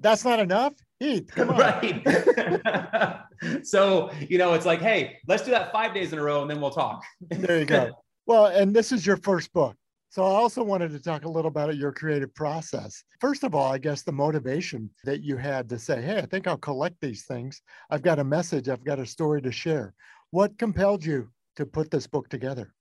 that's 0.00 0.24
not 0.24 0.40
enough. 0.40 0.74
Heath, 0.98 1.30
come 1.34 1.50
on. 1.50 1.58
Right. 1.58 2.06
so, 3.62 4.10
you 4.28 4.38
know, 4.38 4.52
it's 4.54 4.66
like, 4.66 4.80
hey, 4.80 5.18
let's 5.26 5.44
do 5.44 5.50
that 5.50 5.72
five 5.72 5.94
days 5.94 6.12
in 6.12 6.18
a 6.18 6.22
row 6.22 6.42
and 6.42 6.50
then 6.50 6.60
we'll 6.60 6.70
talk. 6.70 7.02
there 7.30 7.58
you 7.58 7.64
go. 7.64 7.90
Well, 8.26 8.46
and 8.46 8.74
this 8.74 8.92
is 8.92 9.06
your 9.06 9.16
first 9.16 9.52
book. 9.52 9.76
So 10.10 10.24
I 10.24 10.30
also 10.30 10.64
wanted 10.64 10.90
to 10.90 10.98
talk 10.98 11.24
a 11.24 11.28
little 11.28 11.48
about 11.48 11.76
your 11.76 11.92
creative 11.92 12.34
process. 12.34 13.04
First 13.20 13.44
of 13.44 13.54
all, 13.54 13.72
I 13.72 13.78
guess 13.78 14.02
the 14.02 14.12
motivation 14.12 14.90
that 15.04 15.22
you 15.22 15.36
had 15.36 15.68
to 15.68 15.78
say, 15.78 16.02
hey, 16.02 16.18
I 16.18 16.26
think 16.26 16.48
I'll 16.48 16.58
collect 16.58 16.96
these 17.00 17.24
things. 17.26 17.62
I've 17.90 18.02
got 18.02 18.18
a 18.18 18.24
message, 18.24 18.68
I've 18.68 18.84
got 18.84 18.98
a 18.98 19.06
story 19.06 19.40
to 19.42 19.52
share. 19.52 19.94
What 20.32 20.58
compelled 20.58 21.04
you 21.04 21.30
to 21.56 21.64
put 21.64 21.92
this 21.92 22.08
book 22.08 22.28
together? 22.28 22.74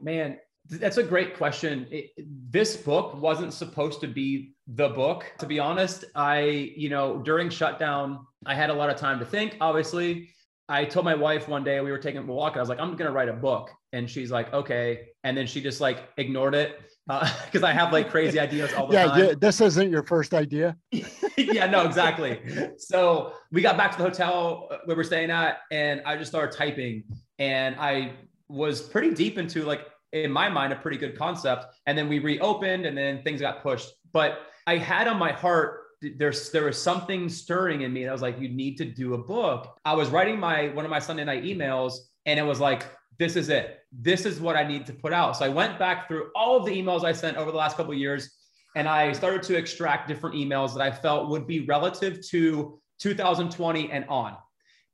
Man, 0.00 0.38
that's 0.78 0.98
a 0.98 1.02
great 1.02 1.36
question. 1.36 1.86
It, 1.90 2.10
this 2.50 2.76
book 2.76 3.20
wasn't 3.20 3.52
supposed 3.52 4.00
to 4.02 4.06
be 4.06 4.54
the 4.68 4.88
book. 4.88 5.24
To 5.38 5.46
be 5.46 5.58
honest, 5.58 6.04
I, 6.14 6.72
you 6.76 6.88
know, 6.88 7.18
during 7.18 7.50
shutdown, 7.50 8.26
I 8.46 8.54
had 8.54 8.70
a 8.70 8.74
lot 8.74 8.88
of 8.90 8.96
time 8.96 9.18
to 9.18 9.24
think, 9.24 9.56
obviously. 9.60 10.30
I 10.68 10.84
told 10.84 11.04
my 11.04 11.16
wife 11.16 11.48
one 11.48 11.64
day 11.64 11.80
we 11.80 11.90
were 11.90 11.98
taking 11.98 12.20
a 12.20 12.24
walk. 12.24 12.56
I 12.56 12.60
was 12.60 12.68
like, 12.68 12.78
I'm 12.78 12.94
gonna 12.94 13.10
write 13.10 13.28
a 13.28 13.32
book, 13.32 13.70
and 13.92 14.08
she's 14.08 14.30
like, 14.30 14.52
okay. 14.52 15.08
And 15.24 15.36
then 15.36 15.46
she 15.48 15.60
just 15.60 15.80
like 15.80 16.08
ignored 16.16 16.54
it 16.54 16.78
because 17.06 17.64
uh, 17.64 17.66
I 17.66 17.72
have 17.72 17.92
like 17.92 18.08
crazy 18.08 18.38
ideas 18.48 18.72
all 18.74 18.86
the 18.86 18.94
yeah, 18.94 19.06
time. 19.06 19.18
Yeah, 19.18 19.34
this 19.38 19.60
isn't 19.60 19.90
your 19.90 20.04
first 20.04 20.32
idea. 20.32 20.76
yeah, 21.36 21.66
no, 21.66 21.84
exactly. 21.84 22.40
So 22.78 23.32
we 23.50 23.62
got 23.62 23.76
back 23.76 23.90
to 23.92 23.98
the 23.98 24.04
hotel 24.04 24.68
uh, 24.70 24.76
where 24.84 24.96
we're 24.96 25.02
staying 25.02 25.32
at, 25.32 25.58
and 25.72 26.02
I 26.06 26.16
just 26.16 26.30
started 26.30 26.56
typing, 26.56 27.02
and 27.40 27.74
I 27.74 28.12
was 28.48 28.80
pretty 28.80 29.12
deep 29.12 29.38
into 29.38 29.64
like 29.64 29.86
in 30.12 30.30
my 30.30 30.48
mind 30.48 30.72
a 30.72 30.76
pretty 30.76 30.96
good 30.96 31.16
concept, 31.16 31.66
and 31.86 31.96
then 31.96 32.08
we 32.08 32.18
reopened, 32.18 32.86
and 32.86 32.96
then 32.96 33.22
things 33.22 33.40
got 33.40 33.62
pushed. 33.62 33.90
But 34.12 34.40
I 34.66 34.76
had 34.76 35.08
on 35.08 35.18
my 35.18 35.32
heart 35.32 35.80
there's 36.16 36.50
there 36.50 36.64
was 36.64 36.80
something 36.80 37.28
stirring 37.28 37.82
in 37.82 37.92
me. 37.92 38.02
And 38.02 38.10
I 38.10 38.12
was 38.12 38.22
like, 38.22 38.40
you 38.40 38.48
need 38.48 38.76
to 38.78 38.84
do 38.84 39.14
a 39.14 39.18
book. 39.18 39.78
I 39.84 39.94
was 39.94 40.08
writing 40.08 40.38
my 40.38 40.68
one 40.68 40.84
of 40.84 40.90
my 40.90 40.98
Sunday 40.98 41.24
night 41.24 41.44
emails, 41.44 41.94
and 42.26 42.38
it 42.38 42.42
was 42.42 42.60
like, 42.60 42.86
this 43.18 43.36
is 43.36 43.48
it. 43.48 43.80
This 43.92 44.24
is 44.24 44.40
what 44.40 44.56
I 44.56 44.64
need 44.64 44.86
to 44.86 44.92
put 44.92 45.12
out. 45.12 45.36
So 45.36 45.44
I 45.44 45.48
went 45.48 45.78
back 45.78 46.08
through 46.08 46.30
all 46.34 46.56
of 46.56 46.64
the 46.64 46.72
emails 46.72 47.04
I 47.04 47.12
sent 47.12 47.36
over 47.36 47.50
the 47.50 47.56
last 47.56 47.76
couple 47.76 47.92
of 47.92 47.98
years, 47.98 48.30
and 48.76 48.88
I 48.88 49.12
started 49.12 49.42
to 49.44 49.56
extract 49.56 50.08
different 50.08 50.36
emails 50.36 50.72
that 50.74 50.80
I 50.80 50.90
felt 50.90 51.28
would 51.28 51.46
be 51.46 51.66
relative 51.66 52.26
to 52.28 52.80
2020 53.00 53.90
and 53.90 54.04
on. 54.08 54.36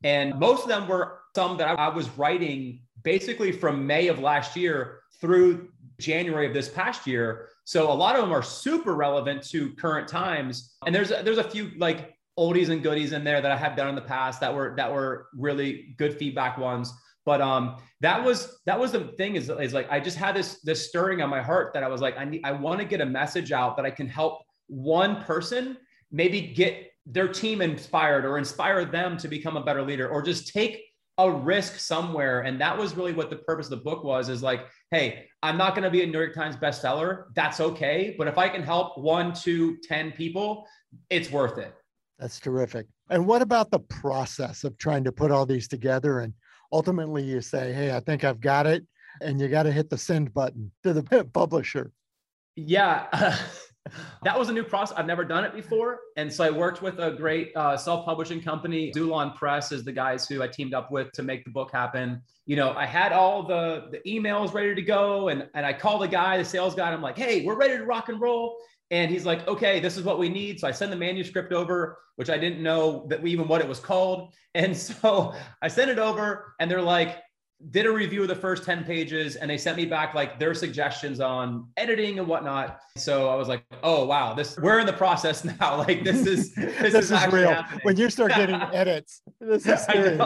And 0.03 0.39
most 0.39 0.63
of 0.63 0.69
them 0.69 0.89
were 0.89 1.21
some 1.35 1.57
that 1.59 1.79
I 1.79 1.89
was 1.89 2.09
writing 2.11 2.81
basically 3.03 3.53
from 3.53 3.87
May 3.87 4.09
of 4.09 4.19
last 4.19 4.57
year 4.57 5.01
through 5.21 5.69
January 5.99 6.47
of 6.47 6.55
this 6.55 6.69
past 6.69 7.07
year 7.07 7.49
so 7.67 7.91
a 7.91 7.93
lot 7.93 8.15
of 8.15 8.23
them 8.23 8.33
are 8.33 8.45
super 8.45 8.95
relevant 8.95 9.43
to 9.49 9.73
current 9.73 10.07
times. 10.07 10.77
And 10.87 10.95
there's 10.95 11.09
there's 11.09 11.39
a 11.39 11.51
few 11.51 11.73
like 11.79 12.15
oldies 12.39 12.69
and 12.69 12.81
goodies 12.81 13.13
in 13.13 13.25
there 13.25 13.41
that 13.41 13.51
I 13.51 13.57
have 13.57 13.77
done 13.77 13.89
in 13.89 13.97
the 13.97 14.03
past 14.03 14.41
that 14.41 14.55
were 14.55 14.75
that 14.77 14.91
were 14.91 15.27
really 15.35 15.95
good 15.99 16.17
feedback 16.17 16.59
ones. 16.59 16.93
But 17.25 17.41
um, 17.41 17.79
that 18.03 18.23
was 18.23 18.61
that 18.67 18.79
was 18.79 18.93
the 18.93 19.09
thing 19.19 19.35
is, 19.35 19.51
is 19.51 19.75
like 19.75 19.91
I 19.91 19.99
just 19.99 20.17
had 20.17 20.37
this 20.37 20.61
this 20.63 20.89
stirring 20.89 21.23
on 21.23 21.29
my 21.29 21.43
heart 21.43 21.75
that 21.75 21.83
I 21.83 21.89
was 21.89 22.01
like 22.01 22.17
I 22.17 22.25
need 22.25 22.43
I 22.45 22.53
want 22.53 22.79
to 22.79 22.87
get 22.87 23.01
a 23.01 23.07
message 23.07 23.51
out 23.51 23.77
that 23.79 23.85
I 23.85 23.91
can 23.91 24.07
help 24.07 24.43
one 24.69 25.25
person 25.25 25.77
maybe 26.13 26.41
get 26.41 26.93
their 27.05 27.27
team 27.27 27.63
inspired 27.63 28.25
or 28.25 28.39
inspire 28.39 28.85
them 28.85 29.17
to 29.17 29.27
become 29.27 29.57
a 29.57 29.63
better 29.63 29.83
leader 29.83 30.09
or 30.09 30.23
just 30.23 30.53
take 30.53 30.85
a 31.19 31.31
risk 31.31 31.79
somewhere. 31.79 32.41
And 32.41 32.61
that 32.61 32.77
was 32.77 32.97
really 32.97 33.13
what 33.13 33.31
the 33.31 33.37
purpose 33.37 33.67
of 33.67 33.71
the 33.71 33.85
book 33.85 34.05
was 34.05 34.29
is 34.29 34.43
like 34.43 34.67
hey 34.91 35.27
i'm 35.43 35.57
not 35.57 35.75
going 35.75 35.83
to 35.83 35.91
be 35.91 36.03
a 36.03 36.07
new 36.07 36.19
york 36.19 36.35
times 36.35 36.57
bestseller. 36.57 37.25
That's 37.35 37.61
okay. 37.61 38.15
But 38.19 38.29
if 38.29 38.39
i 38.39 38.49
can 38.49 38.63
help 38.63 38.99
one 38.99 39.33
two 39.33 39.79
ten 39.83 40.13
people 40.13 40.67
it's 41.11 41.31
worth 41.31 41.59
it. 41.59 41.75
That's 42.19 42.41
terrific. 42.41 42.87
And 43.11 43.27
what 43.27 43.43
about 43.43 43.71
the 43.71 43.81
process 43.81 44.65
of 44.65 44.79
trying 44.79 45.05
to 45.05 45.13
put 45.13 45.31
all 45.31 45.45
these 45.45 45.69
together? 45.69 46.21
And 46.21 46.33
ultimately 46.73 47.23
you 47.23 47.41
say 47.41 47.73
hey 47.73 47.95
i 47.95 48.01
think 48.01 48.25
i've 48.25 48.41
got 48.41 48.67
it. 48.67 48.85
And 49.23 49.41
you 49.41 49.49
got 49.49 49.63
to 49.63 49.73
hit 49.73 49.89
the 49.89 49.97
send 49.97 50.35
button 50.35 50.71
to 50.83 50.93
the 50.93 51.25
publisher. 51.33 51.93
Yeah 52.55 53.07
that 54.25 54.39
was 54.39 54.49
a 54.49 54.53
new 54.53 54.63
process. 54.63 54.97
I've 54.97 55.07
never 55.07 55.25
done 55.25 55.45
it 55.45 55.55
before. 55.55 56.01
And 56.17 56.33
so 56.33 56.45
I 56.45 56.51
worked 56.51 56.83
with 56.83 56.99
a 56.99 57.13
great 57.13 57.53
uh, 57.57 57.77
self 57.77 58.05
publishing 58.05 58.43
company. 58.43 58.93
Xulon 58.95 59.35
Press 59.35 59.73
is 59.73 59.85
the 59.85 59.93
guys 59.93 60.29
who 60.29 60.43
I 60.43 60.49
teamed 60.49 60.75
up 60.75 60.91
with 60.91 61.13
to 61.13 61.23
make 61.23 61.45
the 61.45 61.51
book 61.51 61.71
happen. 61.73 62.23
You 62.47 62.57
know, 62.57 62.73
I 62.73 62.87
had 62.87 63.13
all 63.13 63.43
the, 63.43 63.89
the 63.91 64.01
emails 64.11 64.55
ready 64.55 64.75
to 64.75 64.83
go. 64.83 65.29
And, 65.29 65.49
and 65.55 65.67
I 65.67 65.73
called 65.73 66.03
the 66.03 66.09
guy, 66.09 66.39
the 66.39 66.45
sales 66.45 66.75
guy, 66.75 66.93
I'm 66.93 67.03
like, 67.03 67.19
hey, 67.19 67.45
we're 67.45 67.57
ready 67.57 67.77
to 67.77 67.85
rock 67.85 68.09
and 68.09 68.21
roll. 68.21 68.57
And 68.91 69.11
he's 69.11 69.27
like, 69.27 69.47
okay, 69.49 69.81
this 69.81 69.97
is 69.97 70.05
what 70.05 70.19
we 70.19 70.29
need. 70.29 70.61
So 70.61 70.69
I 70.69 70.71
send 70.71 70.93
the 70.93 70.97
manuscript 70.97 71.53
over, 71.53 71.99
which 72.17 72.31
I 72.31 72.39
didn't 72.39 72.63
know 72.63 73.07
that 73.09 73.21
we, 73.21 73.33
even 73.33 73.49
what 73.49 73.61
it 73.61 73.69
was 73.69 73.81
called. 73.81 74.33
And 74.55 74.77
so 74.77 75.35
I 75.61 75.69
sent 75.69 75.91
it 75.91 75.99
over, 75.99 76.55
and 76.61 76.71
they're 76.71 76.83
like, 76.83 77.23
did 77.71 77.87
a 77.87 77.91
review 77.91 78.21
of 78.23 78.29
the 78.29 78.35
first 78.35 78.65
10 78.65 78.85
pages 78.85 79.37
and 79.37 79.51
they 79.51 79.57
sent 79.57 79.79
me 79.79 79.87
back 79.87 80.15
like 80.15 80.39
their 80.39 80.53
suggestions 80.53 81.21
on 81.21 81.67
editing 81.79 82.19
and 82.19 82.29
whatnot. 82.29 82.81
So 82.97 83.31
I 83.31 83.35
was 83.35 83.49
like, 83.49 83.65
oh 83.83 84.05
wow, 84.05 84.35
this 84.35 84.59
we're 84.59 84.79
in 84.79 84.87
the 84.87 84.93
process 84.93 85.43
now. 85.61 85.79
Like 85.79 86.05
this 86.05 86.27
is 86.27 86.55
this, 86.55 86.93
this 86.93 86.95
is, 86.95 87.13
is 87.13 87.33
real. 87.33 87.49
Happening. 87.49 87.81
When 87.83 87.97
you 87.97 88.11
start 88.11 88.33
getting 88.35 88.55
edits, 88.73 89.23
this 89.41 89.67
is 89.67 89.85
serious. 89.85 90.21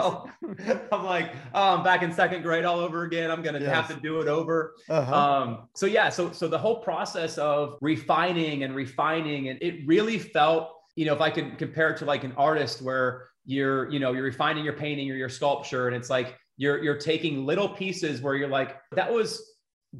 I'm 0.91 1.05
like, 1.05 1.33
oh, 1.53 1.77
I'm 1.77 1.83
back 1.83 2.03
in 2.03 2.11
second 2.11 2.41
grade 2.41 2.65
all 2.65 2.79
over 2.79 3.03
again. 3.03 3.31
I'm 3.31 3.41
gonna 3.41 3.59
yes. 3.59 3.73
have 3.73 3.87
to 3.95 4.01
do 4.01 4.19
it 4.19 4.27
over. 4.27 4.75
Uh-huh. 4.89 5.15
Um, 5.15 5.69
so 5.73 5.85
yeah, 5.85 6.09
so 6.09 6.31
so 6.31 6.49
the 6.49 6.59
whole 6.59 6.81
process 6.81 7.37
of 7.37 7.77
refining 7.81 8.63
and 8.63 8.75
refining, 8.75 9.47
and 9.47 9.57
it 9.61 9.87
really 9.87 10.19
felt, 10.19 10.73
you 10.95 11.05
know, 11.05 11.13
if 11.13 11.21
I 11.21 11.29
could 11.29 11.57
compare 11.57 11.91
it 11.91 11.97
to 11.99 12.05
like 12.05 12.25
an 12.25 12.33
artist 12.35 12.81
where 12.81 13.29
you're, 13.45 13.89
you 13.89 13.99
know, 13.99 14.11
you're 14.11 14.23
refining 14.23 14.65
your 14.65 14.73
painting 14.73 15.09
or 15.09 15.15
your 15.15 15.29
sculpture, 15.29 15.87
and 15.87 15.95
it's 15.95 16.09
like 16.09 16.37
you're 16.57 16.83
you're 16.83 16.97
taking 16.97 17.45
little 17.45 17.69
pieces 17.69 18.21
where 18.21 18.35
you're 18.35 18.47
like 18.47 18.77
that 18.91 19.11
was 19.11 19.55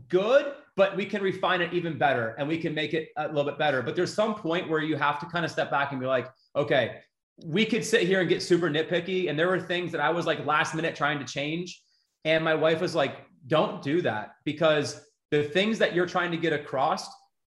good 0.08 0.53
but 0.75 0.96
we 0.96 1.05
can 1.05 1.22
refine 1.22 1.62
it 1.62 1.74
even 1.74 1.98
better 1.98 2.34
and 2.38 2.48
we 2.48 2.58
can 2.58 2.74
make 2.74 2.93
it 2.93 3.10
a 3.17 3.27
little 3.27 3.43
bit 3.43 3.58
better. 3.60 3.81
But 3.81 3.96
there's 3.96 4.13
some 4.13 4.36
point 4.36 4.70
where 4.70 4.81
you 4.81 4.96
have 4.96 5.20
to 5.20 5.25
kind 5.25 5.43
of 5.43 5.51
step 5.51 5.70
back 5.70 5.91
and 5.91 6.00
be 6.00 6.08
like 6.08 6.27
okay 6.55 7.01
we 7.43 7.65
could 7.65 7.84
sit 7.84 8.03
here 8.03 8.20
and 8.20 8.29
get 8.29 8.41
super 8.41 8.70
nitpicky. 8.70 9.29
And 9.29 9.38
there 9.38 9.48
were 9.48 9.60
things 9.60 9.91
that 9.93 10.01
i 10.01 10.10
was 10.10 10.27
like 10.27 10.46
last 10.46 10.75
minute 10.75 10.96
trying 10.96 11.17
to 11.20 11.25
change. 11.25 11.81
And 12.24 12.43
my 12.43 12.53
wife 12.53 12.81
was 12.81 12.96
like 12.96 13.17
don't 13.48 13.81
do 13.81 14.01
that 14.03 14.36
because 14.46 15.01
the 15.31 15.43
things 15.43 15.79
that 15.79 15.96
you're 15.96 16.05
trying 16.05 16.29
to 16.31 16.38
get 16.38 16.53
across 16.53 17.08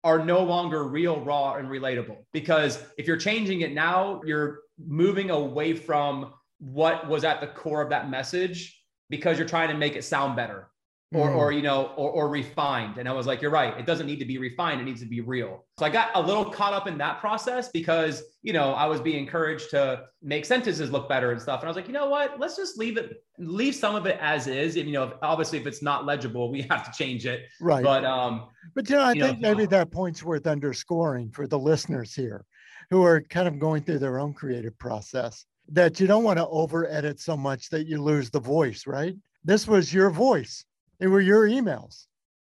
are 0.02 0.24
no 0.24 0.42
longer 0.42 0.84
real 0.84 1.20
raw 1.20 1.54
and 1.54 1.68
relatable. 1.68 2.18
Because 2.32 2.82
if 2.98 3.06
you're 3.06 3.16
changing 3.16 3.60
it 3.60 3.72
now 3.72 4.20
you're 4.24 4.60
moving 4.78 5.30
away 5.30 5.74
from 5.74 6.32
what 6.58 7.08
was 7.08 7.24
at 7.24 7.40
the 7.40 7.46
core 7.46 7.82
of 7.82 7.90
that 7.90 8.10
message 8.10 8.83
because 9.10 9.38
you're 9.38 9.48
trying 9.48 9.68
to 9.68 9.76
make 9.76 9.96
it 9.96 10.04
sound 10.04 10.36
better 10.36 10.68
or, 11.14 11.28
mm. 11.28 11.36
or 11.36 11.52
you 11.52 11.62
know 11.62 11.92
or, 11.96 12.10
or 12.10 12.28
refined. 12.28 12.98
And 12.98 13.08
i 13.08 13.12
was 13.12 13.26
like 13.26 13.40
you're 13.40 13.50
right. 13.50 13.78
It 13.78 13.86
doesn't 13.86 14.06
need 14.06 14.18
to 14.18 14.24
be 14.24 14.38
refined. 14.38 14.80
It 14.80 14.84
needs 14.84 15.00
to 15.00 15.06
be 15.06 15.20
real. 15.20 15.64
So 15.78 15.86
i 15.86 15.90
got 15.90 16.10
a 16.14 16.20
little 16.20 16.44
caught 16.44 16.72
up 16.72 16.86
in 16.86 16.98
that 16.98 17.20
process 17.20 17.68
because 17.68 18.22
you 18.42 18.52
know 18.52 18.72
i 18.72 18.86
was 18.86 19.00
being 19.00 19.18
encouraged 19.18 19.70
to 19.70 20.04
make 20.22 20.44
sentences 20.44 20.90
look 20.90 21.08
better 21.08 21.30
and 21.32 21.40
stuff. 21.40 21.60
And 21.60 21.68
i 21.68 21.70
was 21.70 21.76
like 21.76 21.86
you 21.86 21.94
know 21.94 22.08
what? 22.08 22.38
Let's 22.38 22.56
just 22.56 22.78
leave 22.78 22.96
it 22.96 23.22
leave 23.38 23.74
some 23.74 23.94
of 23.94 24.06
it 24.06 24.18
as 24.20 24.46
is. 24.46 24.76
And 24.76 24.86
you 24.86 24.92
know 24.92 25.14
obviously 25.22 25.58
if 25.58 25.66
it's 25.66 25.82
not 25.82 26.04
legible 26.04 26.50
we 26.50 26.62
have 26.70 26.90
to 26.90 26.96
change 26.96 27.26
it. 27.26 27.42
Right. 27.60 27.84
But 27.84 28.04
um 28.04 28.48
but 28.74 28.88
you 28.88 28.96
know 28.96 29.02
i 29.02 29.12
you 29.12 29.22
think 29.22 29.40
know, 29.40 29.50
maybe 29.50 29.66
that 29.66 29.90
point's 29.90 30.22
worth 30.22 30.46
underscoring 30.46 31.30
for 31.30 31.46
the 31.46 31.58
listeners 31.58 32.14
here 32.14 32.44
who 32.90 33.04
are 33.04 33.22
kind 33.22 33.48
of 33.48 33.58
going 33.58 33.82
through 33.82 33.98
their 33.98 34.18
own 34.18 34.34
creative 34.34 34.78
process 34.78 35.46
that 35.68 35.98
you 36.00 36.06
don't 36.06 36.24
want 36.24 36.38
to 36.38 36.46
over 36.48 36.88
edit 36.88 37.20
so 37.20 37.36
much 37.36 37.70
that 37.70 37.86
you 37.86 38.00
lose 38.02 38.30
the 38.30 38.40
voice, 38.40 38.86
right? 38.86 39.14
This 39.44 39.66
was 39.66 39.92
your 39.92 40.10
voice. 40.10 40.64
They 40.98 41.06
were 41.06 41.20
your 41.20 41.48
emails. 41.48 42.06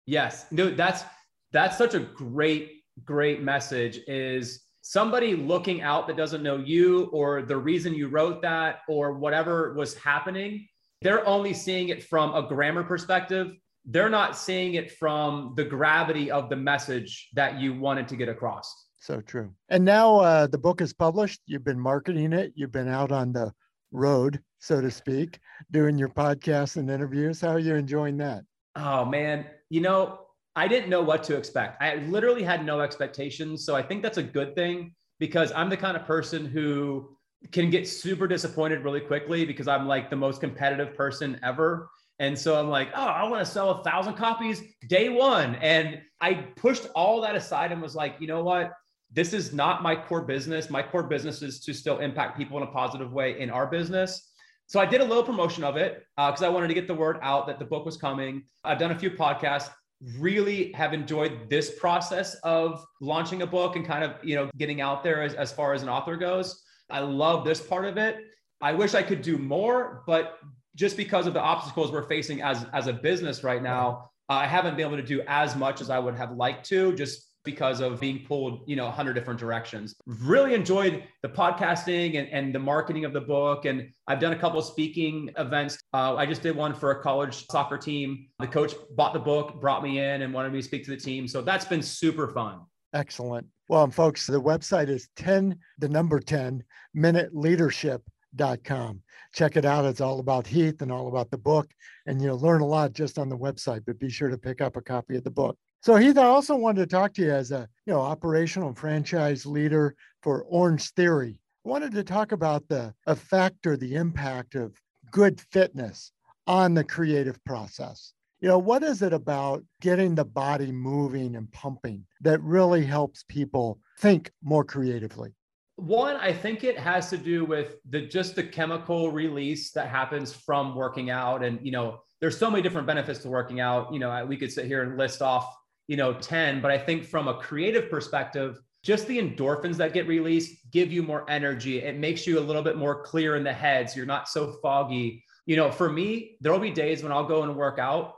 Yes. 0.06 0.46
No, 0.52 0.70
that's 0.70 1.04
that's 1.52 1.78
such 1.78 1.94
a 1.94 2.00
great, 2.00 2.84
great 3.06 3.42
message 3.42 4.00
is 4.08 4.62
somebody 4.82 5.36
looking 5.36 5.82
out 5.82 6.08
that 6.08 6.18
doesn't 6.18 6.44
know 6.44 6.58
you 6.58 7.06
or 7.14 7.42
the 7.42 7.56
reason 7.56 7.94
you 7.94 8.08
wrote 8.08 8.42
that 8.42 8.80
or 8.90 9.14
whatever 9.14 9.74
was 9.74 9.96
happening. 9.96 10.68
They're 11.02 11.26
only 11.28 11.54
seeing 11.54 11.90
it 11.90 12.04
from 12.04 12.34
a 12.34 12.48
grammar 12.48 12.84
perspective. 12.84 13.54
They're 13.86 14.10
not 14.10 14.36
seeing 14.36 14.74
it 14.76 14.92
from 14.92 15.54
the 15.56 15.64
gravity 15.64 16.32
of 16.32 16.50
the 16.50 16.56
message 16.56 17.30
that 17.34 17.60
you 17.60 17.74
wanted 17.74 18.08
to 18.10 18.16
get 18.16 18.30
across. 18.30 18.83
So 19.04 19.20
true. 19.20 19.54
And 19.68 19.84
now 19.84 20.20
uh, 20.20 20.48
the 20.48 20.58
book 20.58 20.80
is 20.80 20.94
published. 20.94 21.42
You've 21.46 21.66
been 21.66 21.78
marketing 21.78 22.32
it. 22.32 22.54
You've 22.56 22.72
been 22.72 22.88
out 22.88 23.12
on 23.12 23.34
the 23.34 23.52
road, 23.92 24.40
so 24.60 24.80
to 24.80 24.90
speak, 24.90 25.42
doing 25.72 25.98
your 25.98 26.08
podcasts 26.08 26.78
and 26.78 26.90
interviews. 26.90 27.42
How 27.42 27.50
are 27.50 27.60
you 27.60 27.76
enjoying 27.76 28.16
that? 28.20 28.46
Oh 28.78 29.04
man, 29.04 29.46
you 29.70 29.82
know, 29.82 30.22
I 30.56 30.70
didn't 30.70 30.90
know 30.90 31.02
what 31.02 31.22
to 31.26 31.36
expect. 31.36 31.82
I 31.82 31.96
literally 31.96 32.44
had 32.44 32.66
no 32.66 32.80
expectations. 32.80 33.66
So 33.66 33.76
I 33.76 33.82
think 33.82 34.04
that's 34.04 34.20
a 34.20 34.24
good 34.24 34.56
thing 34.56 34.96
because 35.20 35.52
I'm 35.52 35.70
the 35.70 35.76
kind 35.76 35.98
of 35.98 36.06
person 36.06 36.46
who 36.46 37.18
can 37.52 37.70
get 37.70 37.90
super 37.90 38.26
disappointed 38.26 38.86
really 38.86 39.02
quickly 39.02 39.44
because 39.44 39.68
I'm 39.68 39.86
like 39.86 40.10
the 40.10 40.16
most 40.16 40.40
competitive 40.40 40.96
person 40.96 41.38
ever. 41.44 41.90
And 42.20 42.40
so 42.40 42.58
I'm 42.58 42.70
like, 42.70 42.88
oh, 42.96 43.06
I 43.06 43.28
want 43.28 43.46
to 43.46 43.52
sell 43.52 43.70
a 43.70 43.84
thousand 43.84 44.14
copies 44.14 44.64
day 44.88 45.10
one. 45.10 45.56
And 45.56 46.02
I 46.22 46.36
pushed 46.56 46.88
all 46.96 47.20
that 47.20 47.36
aside 47.36 47.74
and 47.74 47.82
was 47.82 47.96
like, 47.96 48.16
you 48.22 48.28
know 48.28 48.46
what? 48.46 48.72
This 49.14 49.32
is 49.32 49.54
not 49.54 49.84
my 49.84 49.96
core 49.96 50.24
business. 50.24 50.70
My 50.70 50.82
core 50.82 51.04
business 51.04 51.42
is 51.42 51.60
to 51.62 51.74
still 51.74 52.00
impact 52.00 52.38
people 52.38 52.58
in 52.58 52.64
a 52.64 52.72
positive 52.72 53.14
way 53.14 53.40
in 53.40 53.50
our 53.50 53.68
business. 53.68 54.34
So 54.66 54.80
I 54.80 54.86
did 54.86 55.02
a 55.02 55.04
little 55.04 55.24
promotion 55.24 55.64
of 55.64 55.78
it 55.78 56.06
because 56.18 56.42
uh, 56.42 56.48
I 56.48 56.50
wanted 56.50 56.70
to 56.70 56.74
get 56.74 56.88
the 56.88 56.96
word 56.96 57.20
out 57.22 57.46
that 57.48 57.60
the 57.60 57.66
book 57.66 57.86
was 57.86 57.96
coming. 57.96 58.44
I've 58.64 58.80
done 58.80 58.92
a 58.92 58.98
few 58.98 59.12
podcasts. 59.12 59.70
Really 60.18 60.72
have 60.74 60.94
enjoyed 60.94 61.50
this 61.50 61.78
process 61.80 62.36
of 62.44 62.84
launching 63.00 63.44
a 63.44 63.48
book 63.48 63.76
and 63.76 63.86
kind 63.86 64.04
of 64.04 64.16
you 64.24 64.36
know 64.36 64.50
getting 64.58 64.82
out 64.82 65.04
there 65.04 65.22
as, 65.22 65.34
as 65.36 65.52
far 65.52 65.74
as 65.74 65.84
an 65.84 65.90
author 65.90 66.18
goes. 66.18 66.64
I 66.90 67.00
love 67.00 67.46
this 67.46 67.62
part 67.62 67.86
of 67.86 67.98
it. 67.98 68.18
I 68.62 68.74
wish 68.74 68.96
I 68.96 69.04
could 69.04 69.22
do 69.22 69.38
more, 69.38 70.04
but 70.08 70.40
just 70.76 70.98
because 70.98 71.28
of 71.28 71.34
the 71.34 71.40
obstacles 71.40 71.92
we're 71.92 72.08
facing 72.08 72.42
as 72.42 72.66
as 72.74 72.88
a 72.88 72.94
business 72.94 73.44
right 73.44 73.62
now, 73.62 74.10
I 74.28 74.48
haven't 74.48 74.76
been 74.76 74.88
able 74.88 74.98
to 74.98 75.04
do 75.04 75.22
as 75.28 75.56
much 75.56 75.82
as 75.82 75.90
I 75.90 76.00
would 76.00 76.16
have 76.16 76.32
liked 76.32 76.66
to. 76.70 76.96
Just 76.96 77.33
because 77.44 77.82
of 77.82 78.00
being 78.00 78.26
pulled, 78.26 78.62
you 78.68 78.76
know, 78.76 78.88
a 78.88 78.92
hundred 78.92 79.14
different 79.14 79.40
directions. 79.40 79.96
Really 80.06 80.54
enjoyed 80.54 81.04
the 81.22 81.30
podcasting 81.30 82.18
and, 82.18 82.28
and 82.30 82.54
the 82.54 82.60
marketing 82.60 83.06
of 83.06 83.14
the 83.14 83.22
book. 83.22 83.66
And 83.66 83.90
I've 84.08 84.20
done 84.20 84.34
a 84.34 84.38
couple 84.38 84.60
of 84.60 84.66
speaking 84.66 85.30
events. 85.38 85.78
Uh, 85.94 86.16
I 86.16 86.26
just 86.26 86.42
did 86.42 86.56
one 86.56 86.74
for 86.74 86.92
a 86.92 87.02
college 87.02 87.46
soccer 87.48 87.78
team. 87.78 88.28
The 88.40 88.48
coach 88.48 88.74
bought 88.96 89.14
the 89.14 89.20
book, 89.20 89.60
brought 89.60 89.84
me 89.84 90.00
in 90.00 90.22
and 90.22 90.34
wanted 90.34 90.54
me 90.54 90.62
to 90.62 90.68
speak 90.68 90.86
to 90.86 90.92
the 90.92 90.98
team. 90.98 91.28
So 91.28 91.42
that's 91.42 91.66
been 91.66 91.82
super 91.82 92.30
fun. 92.30 92.62
Excellent. 92.94 93.48
Well, 93.70 93.90
folks, 93.90 94.28
the 94.28 94.42
website 94.42 94.90
is 94.90 95.10
10, 95.16 95.58
the 95.80 95.90
number 95.90 96.20
10, 96.20 96.64
minute 96.94 97.34
leadership.com. 97.34 99.02
Check 99.34 99.56
it 99.58 99.66
out. 99.66 99.86
It's 99.86 100.02
all 100.02 100.20
about 100.20 100.46
Heath 100.46 100.82
and 100.82 100.92
all 100.92 101.08
about 101.08 101.32
the 101.32 101.38
book. 101.38 101.72
And 102.06 102.22
you'll 102.22 102.40
learn 102.40 102.62
a 102.62 102.68
lot 102.68 102.94
just 102.94 103.18
on 103.18 103.30
the 103.30 103.38
website, 103.38 103.84
but 103.86 104.00
be 104.00 104.10
sure 104.10 104.30
to 104.30 104.38
pick 104.38 104.62
up 104.62 104.76
a 104.76 104.82
copy 104.82 105.16
of 105.16 105.24
the 105.24 105.32
book. 105.32 105.58
So 105.84 105.98
Heath, 105.98 106.18
I 106.18 106.24
also 106.24 106.56
wanted 106.56 106.80
to 106.80 106.96
talk 106.96 107.14
to 107.16 107.22
you 107.22 107.32
as 107.34 107.52
a 107.52 107.68
you 107.86 107.92
know 107.92 108.00
operational 108.00 108.74
franchise 108.74 109.46
leader 109.46 109.96
for 110.22 110.46
Orangetheory. 110.50 111.34
I 111.34 111.70
wanted 111.70 111.92
to 111.92 112.06
talk 112.06 112.32
about 112.32 112.66
the 112.70 112.94
effect 113.06 113.68
or 113.68 113.76
the 113.76 113.96
impact 113.96 114.56
of 114.56 114.80
good 115.12 115.42
fitness 115.52 116.14
on 116.48 116.74
the 116.74 116.86
creative 116.86 117.38
process. 117.44 118.14
You 118.40 118.48
know, 118.48 118.60
what 118.60 118.82
is 118.82 119.02
it 119.02 119.12
about 119.12 119.62
getting 119.82 120.16
the 120.16 120.24
body 120.24 120.72
moving 120.72 121.36
and 121.36 121.52
pumping 121.52 122.06
that 122.22 122.42
really 122.42 122.86
helps 122.86 123.26
people 123.28 123.78
think 124.00 124.32
more 124.42 124.64
creatively? 124.64 125.36
One, 125.76 126.16
I 126.16 126.32
think 126.32 126.64
it 126.64 126.80
has 126.80 127.10
to 127.10 127.18
do 127.18 127.44
with 127.44 127.76
the 127.90 128.04
just 128.08 128.36
the 128.36 128.44
chemical 128.44 129.12
release 129.12 129.72
that 129.72 129.90
happens 129.90 130.32
from 130.32 130.76
working 130.76 131.10
out 131.10 131.44
and 131.44 131.60
you 131.62 131.74
know, 131.74 132.00
there's 132.22 132.38
so 132.38 132.50
many 132.50 132.64
different 132.64 132.88
benefits 132.88 133.20
to 133.24 133.28
working 133.28 133.60
out. 133.60 133.92
You 133.92 134.00
know, 134.00 134.26
we 134.26 134.38
could 134.38 134.50
sit 134.50 134.66
here 134.66 134.84
and 134.84 134.98
list 134.98 135.22
off 135.22 135.54
you 135.88 135.98
know 135.98 136.14
10 136.14 136.62
but 136.62 136.72
i 136.72 136.78
think 136.78 137.06
from 137.06 137.28
a 137.28 137.36
creative 137.36 137.90
perspective 137.90 138.60
just 138.84 139.08
the 139.08 139.18
endorphins 139.18 139.78
that 139.78 139.94
get 139.94 140.08
released 140.08 140.58
give 140.72 140.92
you 140.92 141.02
more 141.02 141.26
energy. 141.30 141.80
It 141.80 141.98
makes 141.98 142.28
you 142.28 142.38
a 142.38 142.42
little 142.42 142.62
bit 142.62 142.76
more 142.76 143.02
clear 143.02 143.38
in 143.38 143.44
the 143.44 143.54
head 143.54 143.90
so 143.90 143.96
you're 143.98 144.06
not 144.06 144.28
so 144.28 144.58
foggy. 144.62 145.24
You 145.46 145.56
know 145.56 145.72
for 145.72 145.90
me 145.92 146.38
there'll 146.42 146.60
be 146.60 146.72
days 146.72 147.02
when 147.02 147.12
i'll 147.12 147.26
go 147.26 147.44
and 147.44 147.56
work 147.56 147.80
out. 147.80 148.16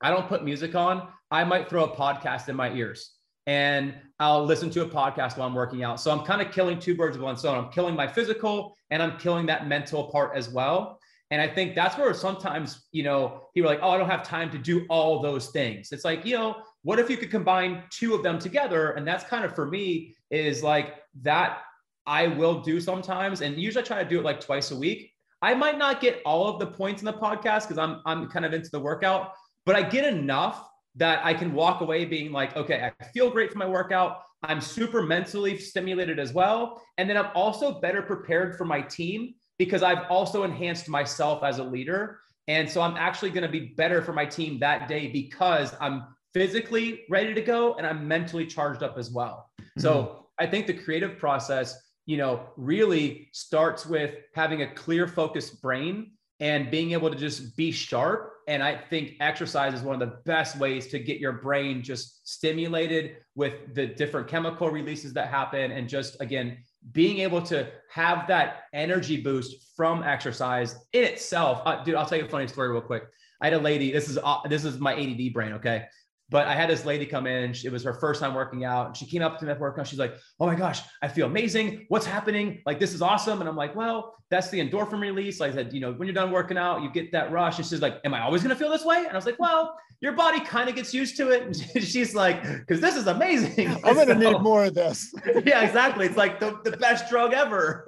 I 0.00 0.10
don't 0.10 0.26
put 0.26 0.42
music 0.42 0.74
on. 0.74 1.08
I 1.30 1.44
might 1.44 1.68
throw 1.68 1.84
a 1.84 1.94
podcast 1.94 2.48
in 2.48 2.56
my 2.56 2.72
ears 2.72 3.12
and 3.46 3.94
i'll 4.18 4.44
listen 4.44 4.70
to 4.70 4.82
a 4.82 4.88
podcast 4.88 5.36
while 5.36 5.48
i'm 5.48 5.54
working 5.54 5.84
out. 5.84 6.00
So 6.00 6.10
i'm 6.10 6.24
kind 6.24 6.42
of 6.42 6.52
killing 6.52 6.78
two 6.78 6.94
birds 6.94 7.16
with 7.16 7.24
one 7.24 7.36
stone. 7.36 7.62
I'm 7.62 7.70
killing 7.70 7.94
my 7.94 8.08
physical 8.08 8.76
and 8.90 9.02
i'm 9.02 9.18
killing 9.18 9.46
that 9.46 9.68
mental 9.68 10.04
part 10.10 10.36
as 10.36 10.48
well. 10.48 10.98
And 11.32 11.40
I 11.40 11.46
think 11.46 11.76
that's 11.76 11.96
where 11.96 12.12
sometimes, 12.12 12.88
you 12.90 13.04
know, 13.04 13.42
people 13.54 13.70
are 13.70 13.74
like, 13.74 13.84
oh, 13.84 13.90
I 13.90 13.98
don't 13.98 14.10
have 14.10 14.24
time 14.24 14.50
to 14.50 14.58
do 14.58 14.84
all 14.88 15.22
those 15.22 15.50
things. 15.50 15.92
It's 15.92 16.04
like, 16.04 16.26
you 16.26 16.36
know, 16.36 16.56
what 16.82 16.98
if 16.98 17.10
you 17.10 17.16
could 17.16 17.30
combine 17.30 17.82
two 17.90 18.14
of 18.14 18.22
them 18.22 18.38
together? 18.38 18.92
And 18.92 19.06
that's 19.06 19.24
kind 19.24 19.44
of 19.44 19.54
for 19.54 19.66
me 19.66 20.16
is 20.30 20.62
like 20.62 20.94
that 21.22 21.58
I 22.06 22.28
will 22.28 22.60
do 22.60 22.80
sometimes. 22.80 23.40
And 23.40 23.56
usually 23.56 23.84
I 23.84 23.86
try 23.86 24.02
to 24.02 24.08
do 24.08 24.18
it 24.18 24.24
like 24.24 24.40
twice 24.40 24.70
a 24.70 24.76
week. 24.76 25.12
I 25.42 25.54
might 25.54 25.78
not 25.78 26.00
get 26.00 26.20
all 26.24 26.48
of 26.48 26.58
the 26.58 26.66
points 26.66 27.02
in 27.02 27.06
the 27.06 27.12
podcast 27.12 27.62
because 27.62 27.78
I'm 27.78 28.00
I'm 28.04 28.28
kind 28.28 28.44
of 28.44 28.52
into 28.52 28.70
the 28.70 28.80
workout, 28.80 29.32
but 29.64 29.76
I 29.76 29.82
get 29.82 30.04
enough 30.04 30.68
that 30.96 31.24
I 31.24 31.34
can 31.34 31.52
walk 31.52 31.80
away 31.80 32.04
being 32.04 32.32
like, 32.32 32.56
okay, 32.56 32.90
I 33.00 33.04
feel 33.04 33.30
great 33.30 33.52
for 33.52 33.58
my 33.58 33.68
workout. 33.68 34.22
I'm 34.42 34.60
super 34.60 35.02
mentally 35.02 35.56
stimulated 35.56 36.18
as 36.18 36.32
well. 36.32 36.82
And 36.98 37.08
then 37.08 37.16
I'm 37.16 37.30
also 37.34 37.80
better 37.80 38.02
prepared 38.02 38.56
for 38.56 38.64
my 38.64 38.80
team 38.80 39.34
because 39.58 39.82
I've 39.82 40.10
also 40.10 40.42
enhanced 40.42 40.88
myself 40.88 41.44
as 41.44 41.58
a 41.58 41.64
leader. 41.64 42.20
And 42.48 42.68
so 42.68 42.80
I'm 42.80 42.96
actually 42.96 43.30
going 43.30 43.42
to 43.42 43.48
be 43.48 43.74
better 43.76 44.02
for 44.02 44.12
my 44.12 44.24
team 44.26 44.58
that 44.60 44.88
day 44.88 45.08
because 45.08 45.74
I'm 45.80 46.04
physically 46.32 47.04
ready 47.08 47.34
to 47.34 47.42
go 47.42 47.74
and 47.74 47.86
I'm 47.86 48.06
mentally 48.06 48.46
charged 48.46 48.82
up 48.82 48.96
as 48.98 49.10
well. 49.10 49.50
Mm-hmm. 49.60 49.80
So 49.80 50.26
I 50.38 50.46
think 50.46 50.66
the 50.66 50.74
creative 50.74 51.18
process, 51.18 51.78
you 52.06 52.16
know, 52.16 52.48
really 52.56 53.28
starts 53.32 53.86
with 53.86 54.14
having 54.34 54.62
a 54.62 54.74
clear, 54.74 55.06
focused 55.06 55.60
brain 55.60 56.12
and 56.40 56.70
being 56.70 56.92
able 56.92 57.10
to 57.10 57.16
just 57.16 57.56
be 57.56 57.70
sharp. 57.70 58.32
And 58.48 58.62
I 58.62 58.74
think 58.74 59.14
exercise 59.20 59.74
is 59.74 59.82
one 59.82 60.00
of 60.00 60.08
the 60.08 60.16
best 60.24 60.56
ways 60.56 60.86
to 60.88 60.98
get 60.98 61.20
your 61.20 61.32
brain 61.32 61.82
just 61.82 62.26
stimulated 62.26 63.16
with 63.34 63.74
the 63.74 63.86
different 63.86 64.26
chemical 64.26 64.70
releases 64.70 65.12
that 65.12 65.28
happen 65.28 65.70
and 65.70 65.88
just, 65.88 66.20
again, 66.20 66.58
being 66.92 67.18
able 67.18 67.42
to 67.42 67.68
have 67.90 68.26
that 68.28 68.64
energy 68.72 69.20
boost 69.20 69.76
from 69.76 70.02
exercise 70.02 70.76
in 70.94 71.04
itself. 71.04 71.62
Uh, 71.66 71.84
dude, 71.84 71.94
I'll 71.94 72.06
tell 72.06 72.18
you 72.18 72.24
a 72.24 72.28
funny 72.28 72.48
story 72.48 72.70
real 72.70 72.80
quick. 72.80 73.04
I 73.40 73.46
had 73.46 73.54
a 73.54 73.58
lady. 73.58 73.92
This 73.92 74.08
is 74.08 74.18
uh, 74.22 74.38
this 74.48 74.64
is 74.64 74.78
my 74.78 74.94
ADD 74.94 75.32
brain. 75.32 75.52
Okay, 75.52 75.86
but 76.30 76.46
I 76.46 76.54
had 76.54 76.70
this 76.70 76.84
lady 76.84 77.04
come 77.04 77.26
in. 77.26 77.54
It 77.64 77.72
was 77.72 77.82
her 77.82 77.94
first 77.94 78.20
time 78.20 78.34
working 78.34 78.64
out. 78.64 78.86
And 78.86 78.96
she 78.96 79.04
came 79.04 79.22
up 79.22 79.38
to 79.40 79.44
me 79.44 79.50
at 79.50 79.60
workout. 79.60 79.86
She's 79.86 79.98
like, 79.98 80.14
"Oh 80.38 80.46
my 80.46 80.54
gosh, 80.54 80.80
I 81.02 81.08
feel 81.08 81.26
amazing. 81.26 81.86
What's 81.88 82.06
happening? 82.06 82.62
Like 82.64 82.78
this 82.78 82.94
is 82.94 83.02
awesome." 83.02 83.40
And 83.40 83.48
I'm 83.48 83.56
like, 83.56 83.74
"Well, 83.74 84.14
that's 84.30 84.48
the 84.48 84.60
endorphin 84.60 85.00
release." 85.00 85.40
Like 85.40 85.52
I 85.52 85.54
said, 85.54 85.72
you 85.72 85.80
know, 85.80 85.92
when 85.92 86.06
you're 86.06 86.14
done 86.14 86.30
working 86.30 86.56
out, 86.56 86.82
you 86.82 86.90
get 86.90 87.10
that 87.12 87.32
rush. 87.32 87.58
And 87.58 87.66
she's 87.66 87.82
like, 87.82 88.00
"Am 88.04 88.14
I 88.14 88.20
always 88.20 88.42
gonna 88.42 88.54
feel 88.54 88.70
this 88.70 88.84
way?" 88.84 88.98
And 88.98 89.08
I 89.08 89.16
was 89.16 89.26
like, 89.26 89.38
"Well, 89.40 89.76
your 90.00 90.12
body 90.12 90.40
kind 90.40 90.68
of 90.68 90.76
gets 90.76 90.94
used 90.94 91.16
to 91.16 91.30
it." 91.30 91.42
And 91.42 91.56
she's 91.84 92.14
like, 92.14 92.42
"Because 92.42 92.80
this 92.80 92.96
is 92.96 93.08
amazing. 93.08 93.68
I'm 93.84 93.94
gonna 93.94 94.06
so, 94.20 94.30
need 94.30 94.40
more 94.40 94.66
of 94.66 94.74
this." 94.74 95.12
yeah, 95.44 95.62
exactly. 95.62 96.06
It's 96.06 96.16
like 96.16 96.38
the, 96.38 96.60
the 96.62 96.76
best 96.76 97.10
drug 97.10 97.32
ever. 97.32 97.84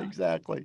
exactly. 0.00 0.64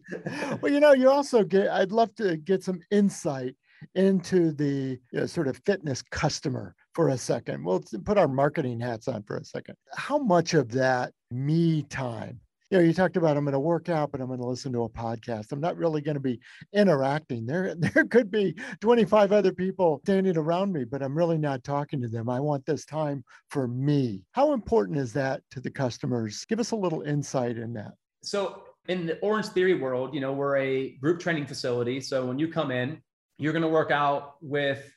Well, 0.61 0.71
you 0.71 0.79
know, 0.79 0.93
you 0.93 1.09
also 1.09 1.43
get. 1.43 1.69
I'd 1.69 1.91
love 1.91 2.15
to 2.15 2.37
get 2.37 2.63
some 2.63 2.79
insight 2.89 3.55
into 3.95 4.51
the 4.51 4.99
you 5.11 5.19
know, 5.19 5.25
sort 5.25 5.47
of 5.47 5.59
fitness 5.65 6.01
customer 6.01 6.75
for 6.97 7.09
a 7.09 7.17
second. 7.17 7.63
We'll 7.63 7.83
put 8.05 8.17
our 8.17 8.27
marketing 8.27 8.79
hats 8.79 9.07
on 9.07 9.21
for 9.21 9.37
a 9.37 9.45
second. 9.45 9.75
How 9.95 10.17
much 10.17 10.55
of 10.55 10.71
that 10.71 11.13
me 11.29 11.83
time? 11.83 12.39
You 12.71 12.79
know, 12.79 12.83
you 12.83 12.91
talked 12.91 13.17
about 13.17 13.37
I'm 13.37 13.43
going 13.43 13.53
to 13.53 13.59
work 13.59 13.87
out, 13.87 14.11
but 14.11 14.19
I'm 14.19 14.25
going 14.25 14.39
to 14.39 14.47
listen 14.47 14.73
to 14.73 14.85
a 14.85 14.89
podcast. 14.89 15.51
I'm 15.51 15.59
not 15.59 15.77
really 15.77 16.01
going 16.01 16.15
to 16.15 16.19
be 16.19 16.39
interacting. 16.73 17.45
There, 17.45 17.75
there 17.77 18.05
could 18.05 18.31
be 18.31 18.55
25 18.81 19.31
other 19.31 19.53
people 19.53 20.01
standing 20.05 20.37
around 20.37 20.73
me, 20.73 20.85
but 20.85 21.03
I'm 21.03 21.15
really 21.15 21.37
not 21.37 21.63
talking 21.63 22.01
to 22.01 22.07
them. 22.07 22.29
I 22.31 22.39
want 22.39 22.65
this 22.65 22.83
time 22.83 23.23
for 23.51 23.67
me. 23.67 24.23
How 24.31 24.53
important 24.53 24.97
is 24.97 25.13
that 25.13 25.43
to 25.51 25.59
the 25.59 25.69
customers? 25.69 26.45
Give 26.45 26.59
us 26.59 26.71
a 26.71 26.75
little 26.75 27.03
insight 27.03 27.59
in 27.59 27.73
that. 27.73 27.91
So 28.23 28.63
in 28.87 29.05
the 29.05 29.17
Orangetheory 29.17 29.79
world, 29.79 30.15
you 30.15 30.19
know, 30.19 30.33
we're 30.33 30.57
a 30.57 30.95
group 30.95 31.19
training 31.19 31.45
facility. 31.45 32.01
So 32.01 32.25
when 32.25 32.39
you 32.39 32.47
come 32.47 32.71
in, 32.71 33.03
you're 33.37 33.53
going 33.53 33.61
to 33.61 33.67
work 33.67 33.91
out 33.91 34.37
with 34.41 34.91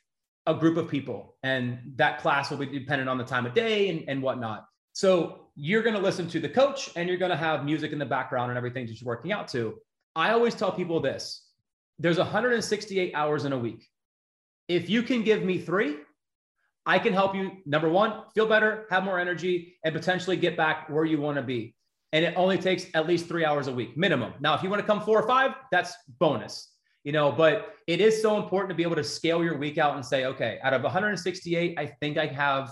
a 0.47 0.53
group 0.53 0.77
of 0.77 0.89
people, 0.89 1.35
and 1.43 1.79
that 1.95 2.19
class 2.19 2.49
will 2.49 2.57
be 2.57 2.65
dependent 2.65 3.09
on 3.09 3.17
the 3.17 3.23
time 3.23 3.45
of 3.45 3.53
day 3.53 3.89
and, 3.89 4.03
and 4.07 4.21
whatnot. 4.21 4.65
So 4.93 5.49
you're 5.55 5.83
going 5.83 5.95
to 5.95 6.01
listen 6.01 6.27
to 6.29 6.39
the 6.39 6.49
coach 6.49 6.89
and 6.95 7.07
you're 7.07 7.17
going 7.17 7.31
to 7.31 7.37
have 7.37 7.63
music 7.63 7.91
in 7.91 7.99
the 7.99 8.05
background 8.05 8.49
and 8.49 8.57
everything 8.57 8.85
that 8.87 8.99
you're 8.99 9.07
working 9.07 9.31
out 9.31 9.47
to. 9.49 9.75
I 10.15 10.31
always 10.31 10.55
tell 10.55 10.71
people 10.71 10.99
this 10.99 11.47
there's 11.99 12.17
168 12.17 13.13
hours 13.13 13.45
in 13.45 13.53
a 13.53 13.57
week. 13.57 13.87
If 14.67 14.89
you 14.89 15.03
can 15.03 15.23
give 15.23 15.43
me 15.43 15.59
three, 15.59 15.97
I 16.85 16.97
can 16.97 17.13
help 17.13 17.35
you, 17.35 17.51
number 17.65 17.89
one, 17.89 18.23
feel 18.33 18.47
better, 18.47 18.87
have 18.89 19.03
more 19.03 19.19
energy, 19.19 19.77
and 19.83 19.93
potentially 19.93 20.35
get 20.35 20.57
back 20.57 20.89
where 20.89 21.05
you 21.05 21.21
want 21.21 21.35
to 21.35 21.43
be. 21.43 21.75
And 22.11 22.25
it 22.25 22.33
only 22.35 22.57
takes 22.57 22.87
at 22.95 23.07
least 23.07 23.27
three 23.27 23.45
hours 23.45 23.67
a 23.67 23.73
week 23.73 23.95
minimum. 23.95 24.33
Now, 24.39 24.55
if 24.55 24.63
you 24.63 24.69
want 24.69 24.81
to 24.81 24.87
come 24.87 25.01
four 25.01 25.21
or 25.21 25.27
five, 25.27 25.51
that's 25.71 25.93
bonus 26.19 26.70
you 27.03 27.11
know, 27.11 27.31
but 27.31 27.75
it 27.87 27.99
is 27.99 28.21
so 28.21 28.37
important 28.37 28.69
to 28.69 28.75
be 28.75 28.83
able 28.83 28.95
to 28.95 29.03
scale 29.03 29.43
your 29.43 29.57
week 29.57 29.77
out 29.77 29.95
and 29.95 30.05
say, 30.05 30.25
okay, 30.25 30.59
out 30.63 30.73
of 30.73 30.83
168, 30.83 31.77
I 31.77 31.85
think 31.99 32.17
I 32.17 32.27
have 32.27 32.71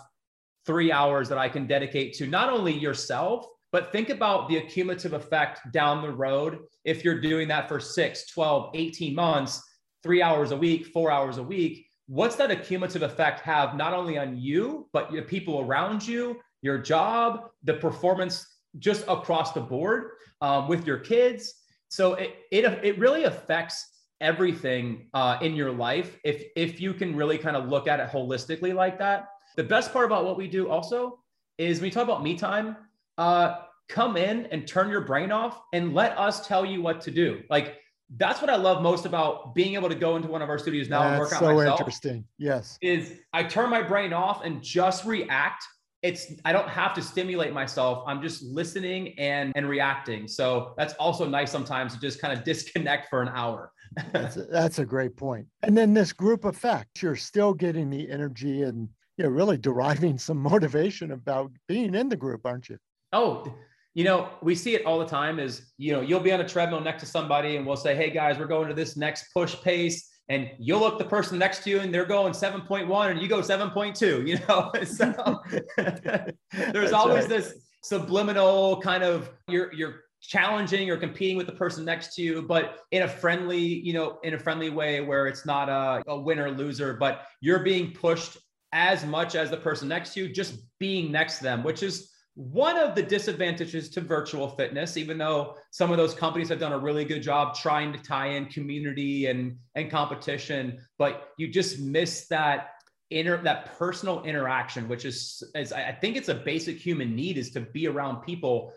three 0.66 0.92
hours 0.92 1.30
that 1.30 1.38
I 1.38 1.50
can 1.50 1.66
dedicate 1.66 2.14
to 2.16 2.28
not 2.28 2.52
only 2.52 2.74
yourself, 2.74 3.48
but 3.72 3.92
think 3.92 4.10
about 4.10 4.48
the 4.50 4.58
accumulative 4.58 5.14
effect 5.14 5.72
down 5.72 6.02
the 6.02 6.12
road. 6.12 6.60
If 6.86 7.04
you're 7.04 7.22
doing 7.22 7.48
that 7.50 7.68
for 7.68 7.80
six, 7.80 8.28
12, 8.32 8.72
18 8.76 9.16
months, 9.16 9.62
three 10.04 10.22
hours 10.22 10.52
a 10.52 10.58
week, 10.58 10.88
four 10.88 11.12
hours 11.12 11.38
a 11.38 11.44
week, 11.44 11.88
what's 12.08 12.36
that 12.38 12.52
accumulative 12.52 13.04
effect 13.04 13.42
have 13.42 13.76
not 13.76 13.94
only 13.94 14.18
on 14.18 14.38
you, 14.38 14.88
but 14.94 15.12
the 15.12 15.22
people 15.22 15.60
around 15.62 16.06
you, 16.06 16.40
your 16.62 16.78
job, 16.78 17.50
the 17.64 17.74
performance 17.74 18.46
just 18.80 19.04
across 19.08 19.54
the 19.54 19.62
board 19.62 20.12
um, 20.42 20.68
with 20.68 20.86
your 20.88 20.98
kids? 20.98 21.54
So 21.90 22.16
it, 22.16 22.36
it, 22.52 22.66
it 22.84 23.00
really 23.00 23.26
affects 23.26 23.88
everything 24.22 25.08
uh, 25.14 25.38
in 25.42 25.56
your 25.56 25.72
life 25.72 26.18
if 26.24 26.44
if 26.56 26.82
you 26.82 26.94
can 26.94 27.16
really 27.16 27.38
kind 27.38 27.56
of 27.56 27.70
look 27.70 27.88
at 27.88 28.00
it 28.00 28.10
holistically 28.10 28.74
like 28.74 29.00
that 29.00 29.30
the 29.56 29.64
best 29.64 29.94
part 29.94 30.06
about 30.06 30.26
what 30.26 30.38
we 30.38 30.48
do 30.48 30.70
also 30.70 31.20
is 31.58 31.80
when 31.80 31.88
we 31.88 31.92
talk 31.92 32.04
about 32.04 32.24
me 32.24 32.38
time 32.38 32.76
uh, 33.18 33.62
come 33.88 34.16
in 34.16 34.46
and 34.48 34.68
turn 34.68 34.90
your 34.90 35.02
brain 35.02 35.32
off 35.32 35.62
and 35.74 35.94
let 35.94 36.18
us 36.18 36.48
tell 36.48 36.66
you 36.66 36.82
what 36.82 37.02
to 37.02 37.12
do 37.12 37.42
like 37.50 37.80
that's 38.18 38.42
what 38.42 38.50
I 38.50 38.56
love 38.56 38.82
most 38.82 39.06
about 39.06 39.54
being 39.54 39.76
able 39.76 39.90
to 39.90 39.96
go 39.96 40.16
into 40.16 40.28
one 40.30 40.42
of 40.42 40.50
our 40.50 40.58
studios 40.58 40.90
now 40.90 41.02
that's 41.02 41.12
and 41.12 41.20
work 41.20 41.34
out 41.34 41.40
so 41.40 41.56
myself. 41.56 41.80
interesting. 41.80 42.26
Yes. 42.40 42.78
Is 42.82 43.20
I 43.34 43.44
turn 43.44 43.70
my 43.70 43.84
brain 43.84 44.14
off 44.14 44.44
and 44.44 44.64
just 44.64 45.06
react 45.06 45.64
it's 46.02 46.34
i 46.46 46.52
don't 46.52 46.70
have 46.70 46.94
to 46.94 47.02
stimulate 47.02 47.54
myself 47.54 48.04
i'm 48.08 48.22
just 48.22 48.44
listening 48.44 49.18
and 49.20 49.52
and 49.56 49.68
reacting 49.68 50.28
so 50.28 50.74
that's 50.78 50.94
also 50.94 51.28
nice 51.28 51.52
sometimes 51.52 51.94
to 51.94 52.00
just 52.00 52.22
kind 52.22 52.38
of 52.38 52.44
disconnect 52.52 53.10
for 53.10 53.22
an 53.22 53.30
hour 53.30 53.72
that's, 54.14 54.38
a, 54.38 54.44
that's 54.44 54.80
a 54.80 54.86
great 54.86 55.16
point 55.18 55.46
and 55.64 55.78
then 55.78 55.94
this 55.94 56.14
group 56.14 56.46
effect 56.46 57.02
you're 57.02 57.16
still 57.16 57.54
getting 57.54 57.90
the 57.90 58.10
energy 58.10 58.64
and 58.64 58.88
you 59.20 59.26
know 59.26 59.30
really 59.30 59.58
deriving 59.58 60.18
some 60.28 60.38
motivation 60.38 61.12
about 61.12 61.52
being 61.68 61.94
in 61.94 62.10
the 62.10 62.16
group, 62.16 62.46
aren't 62.46 62.70
you? 62.70 62.80
Oh, 63.14 63.54
you 63.94 64.04
know, 64.04 64.30
we 64.42 64.56
see 64.56 64.76
it 64.76 64.86
all 64.86 64.98
the 64.98 65.06
time 65.06 65.40
is, 65.40 65.74
you 65.78 65.92
know, 65.92 66.02
you'll 66.02 66.20
be 66.22 66.32
on 66.32 66.40
a 66.40 66.48
treadmill 66.48 66.80
next 66.80 67.02
to 67.02 67.08
somebody 67.08 67.58
and 67.58 67.66
we'll 67.66 67.76
say, 67.76 67.96
Hey 67.96 68.10
guys, 68.10 68.40
we're 68.40 68.46
going 68.48 68.70
to 68.70 68.74
this 68.74 68.96
next 68.96 69.26
push 69.34 69.60
pace. 69.62 70.09
And 70.30 70.52
you'll 70.60 70.80
look 70.80 71.00
the 71.00 71.06
person 71.06 71.40
next 71.40 71.64
to 71.64 71.70
you 71.70 71.80
and 71.80 71.94
they're 71.94 72.06
going 72.06 72.34
7.1 72.34 73.12
and 73.12 73.20
you 73.20 73.28
go 73.28 73.42
7.2, 73.42 74.28
you 74.28 74.40
know? 74.48 74.72
So 74.86 75.42
there's 76.72 76.92
That's 76.92 76.94
always 76.94 77.24
right. 77.24 77.30
this 77.30 77.56
subliminal 77.84 78.82
kind 78.82 79.04
of 79.04 79.30
you're 79.48 79.74
you're 79.74 80.02
challenging 80.22 80.90
or 80.90 80.98
competing 80.98 81.38
with 81.38 81.48
the 81.48 81.54
person 81.54 81.86
next 81.86 82.14
to 82.16 82.22
you, 82.22 82.42
but 82.42 82.80
in 82.92 83.04
a 83.04 83.08
friendly, 83.08 83.60
you 83.60 83.94
know, 83.94 84.20
in 84.24 84.34
a 84.34 84.40
friendly 84.40 84.70
way 84.70 85.02
where 85.02 85.28
it's 85.28 85.46
not 85.46 85.70
a, 85.70 86.04
a 86.08 86.20
winner 86.20 86.52
loser, 86.52 86.94
but 86.94 87.22
you're 87.40 87.64
being 87.64 87.92
pushed 87.94 88.38
as 88.74 89.06
much 89.06 89.36
as 89.36 89.50
the 89.50 89.58
person 89.58 89.88
next 89.88 90.14
to 90.14 90.22
you, 90.22 90.34
just 90.34 90.60
being 90.78 91.12
next 91.12 91.38
to 91.38 91.44
them, 91.44 91.64
which 91.64 91.84
is 91.84 92.09
one 92.40 92.78
of 92.78 92.96
the 92.96 93.04
disadvantages 93.04 93.90
to 93.90 94.00
virtual 94.00 94.48
fitness, 94.48 94.96
even 94.96 95.18
though 95.18 95.58
some 95.72 95.92
of 95.92 95.98
those 95.98 96.14
companies 96.14 96.48
have 96.48 96.58
done 96.58 96.72
a 96.72 96.80
really 96.80 97.04
good 97.04 97.22
job 97.22 97.54
trying 97.54 97.92
to 97.92 98.00
tie 98.02 98.28
in 98.28 98.46
community 98.46 99.26
and, 99.26 99.58
and 99.76 99.92
competition, 99.92 100.80
but 100.98 101.32
you 101.38 101.50
just 101.50 101.80
miss 101.80 102.28
that 102.28 102.70
inner 103.10 103.44
that 103.44 103.78
personal 103.78 104.24
interaction, 104.24 104.88
which 104.88 105.04
is, 105.04 105.44
is 105.54 105.74
I 105.74 105.92
think 105.92 106.16
it's 106.16 106.30
a 106.30 106.34
basic 106.34 106.78
human 106.78 107.14
need 107.14 107.38
is 107.38 107.52
to 107.52 107.60
be 107.60 107.88
around 107.88 108.22
people 108.22 108.72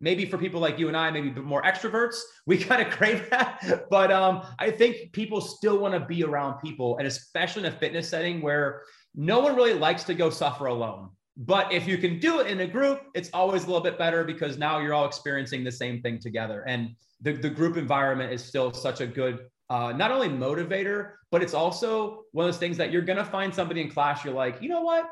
maybe 0.00 0.24
for 0.24 0.38
people 0.38 0.60
like 0.60 0.78
you 0.78 0.86
and 0.86 0.96
I, 0.96 1.10
maybe 1.10 1.30
more 1.30 1.62
extroverts, 1.62 2.20
we 2.46 2.56
kind 2.56 2.82
of 2.82 2.92
crave 2.92 3.28
that. 3.30 3.86
But 3.90 4.12
um, 4.12 4.46
I 4.60 4.70
think 4.70 5.12
people 5.12 5.40
still 5.40 5.78
want 5.78 5.94
to 5.94 6.00
be 6.00 6.22
around 6.22 6.60
people, 6.60 6.98
and 6.98 7.06
especially 7.08 7.66
in 7.66 7.72
a 7.72 7.76
fitness 7.76 8.08
setting 8.08 8.40
where 8.40 8.82
no 9.14 9.40
one 9.40 9.56
really 9.56 9.74
likes 9.74 10.04
to 10.04 10.14
go 10.14 10.30
suffer 10.30 10.66
alone. 10.66 11.10
But 11.36 11.72
if 11.72 11.86
you 11.86 11.96
can 11.96 12.18
do 12.18 12.40
it 12.40 12.46
in 12.46 12.60
a 12.60 12.66
group, 12.66 13.02
it's 13.14 13.30
always 13.32 13.64
a 13.64 13.66
little 13.66 13.80
bit 13.82 13.98
better 13.98 14.22
because 14.22 14.58
now 14.58 14.78
you're 14.80 14.92
all 14.92 15.06
experiencing 15.06 15.64
the 15.64 15.72
same 15.72 16.02
thing 16.02 16.18
together. 16.18 16.62
And 16.66 16.94
the, 17.22 17.32
the 17.32 17.48
group 17.48 17.76
environment 17.76 18.32
is 18.32 18.44
still 18.44 18.72
such 18.72 19.00
a 19.00 19.06
good, 19.06 19.46
uh, 19.70 19.92
not 19.92 20.10
only 20.10 20.28
motivator, 20.28 21.12
but 21.30 21.42
it's 21.42 21.54
also 21.54 22.24
one 22.32 22.46
of 22.46 22.52
those 22.52 22.58
things 22.58 22.76
that 22.76 22.92
you're 22.92 23.02
going 23.02 23.16
to 23.16 23.24
find 23.24 23.54
somebody 23.54 23.80
in 23.80 23.90
class, 23.90 24.24
you're 24.24 24.34
like, 24.34 24.60
you 24.60 24.68
know 24.68 24.82
what? 24.82 25.08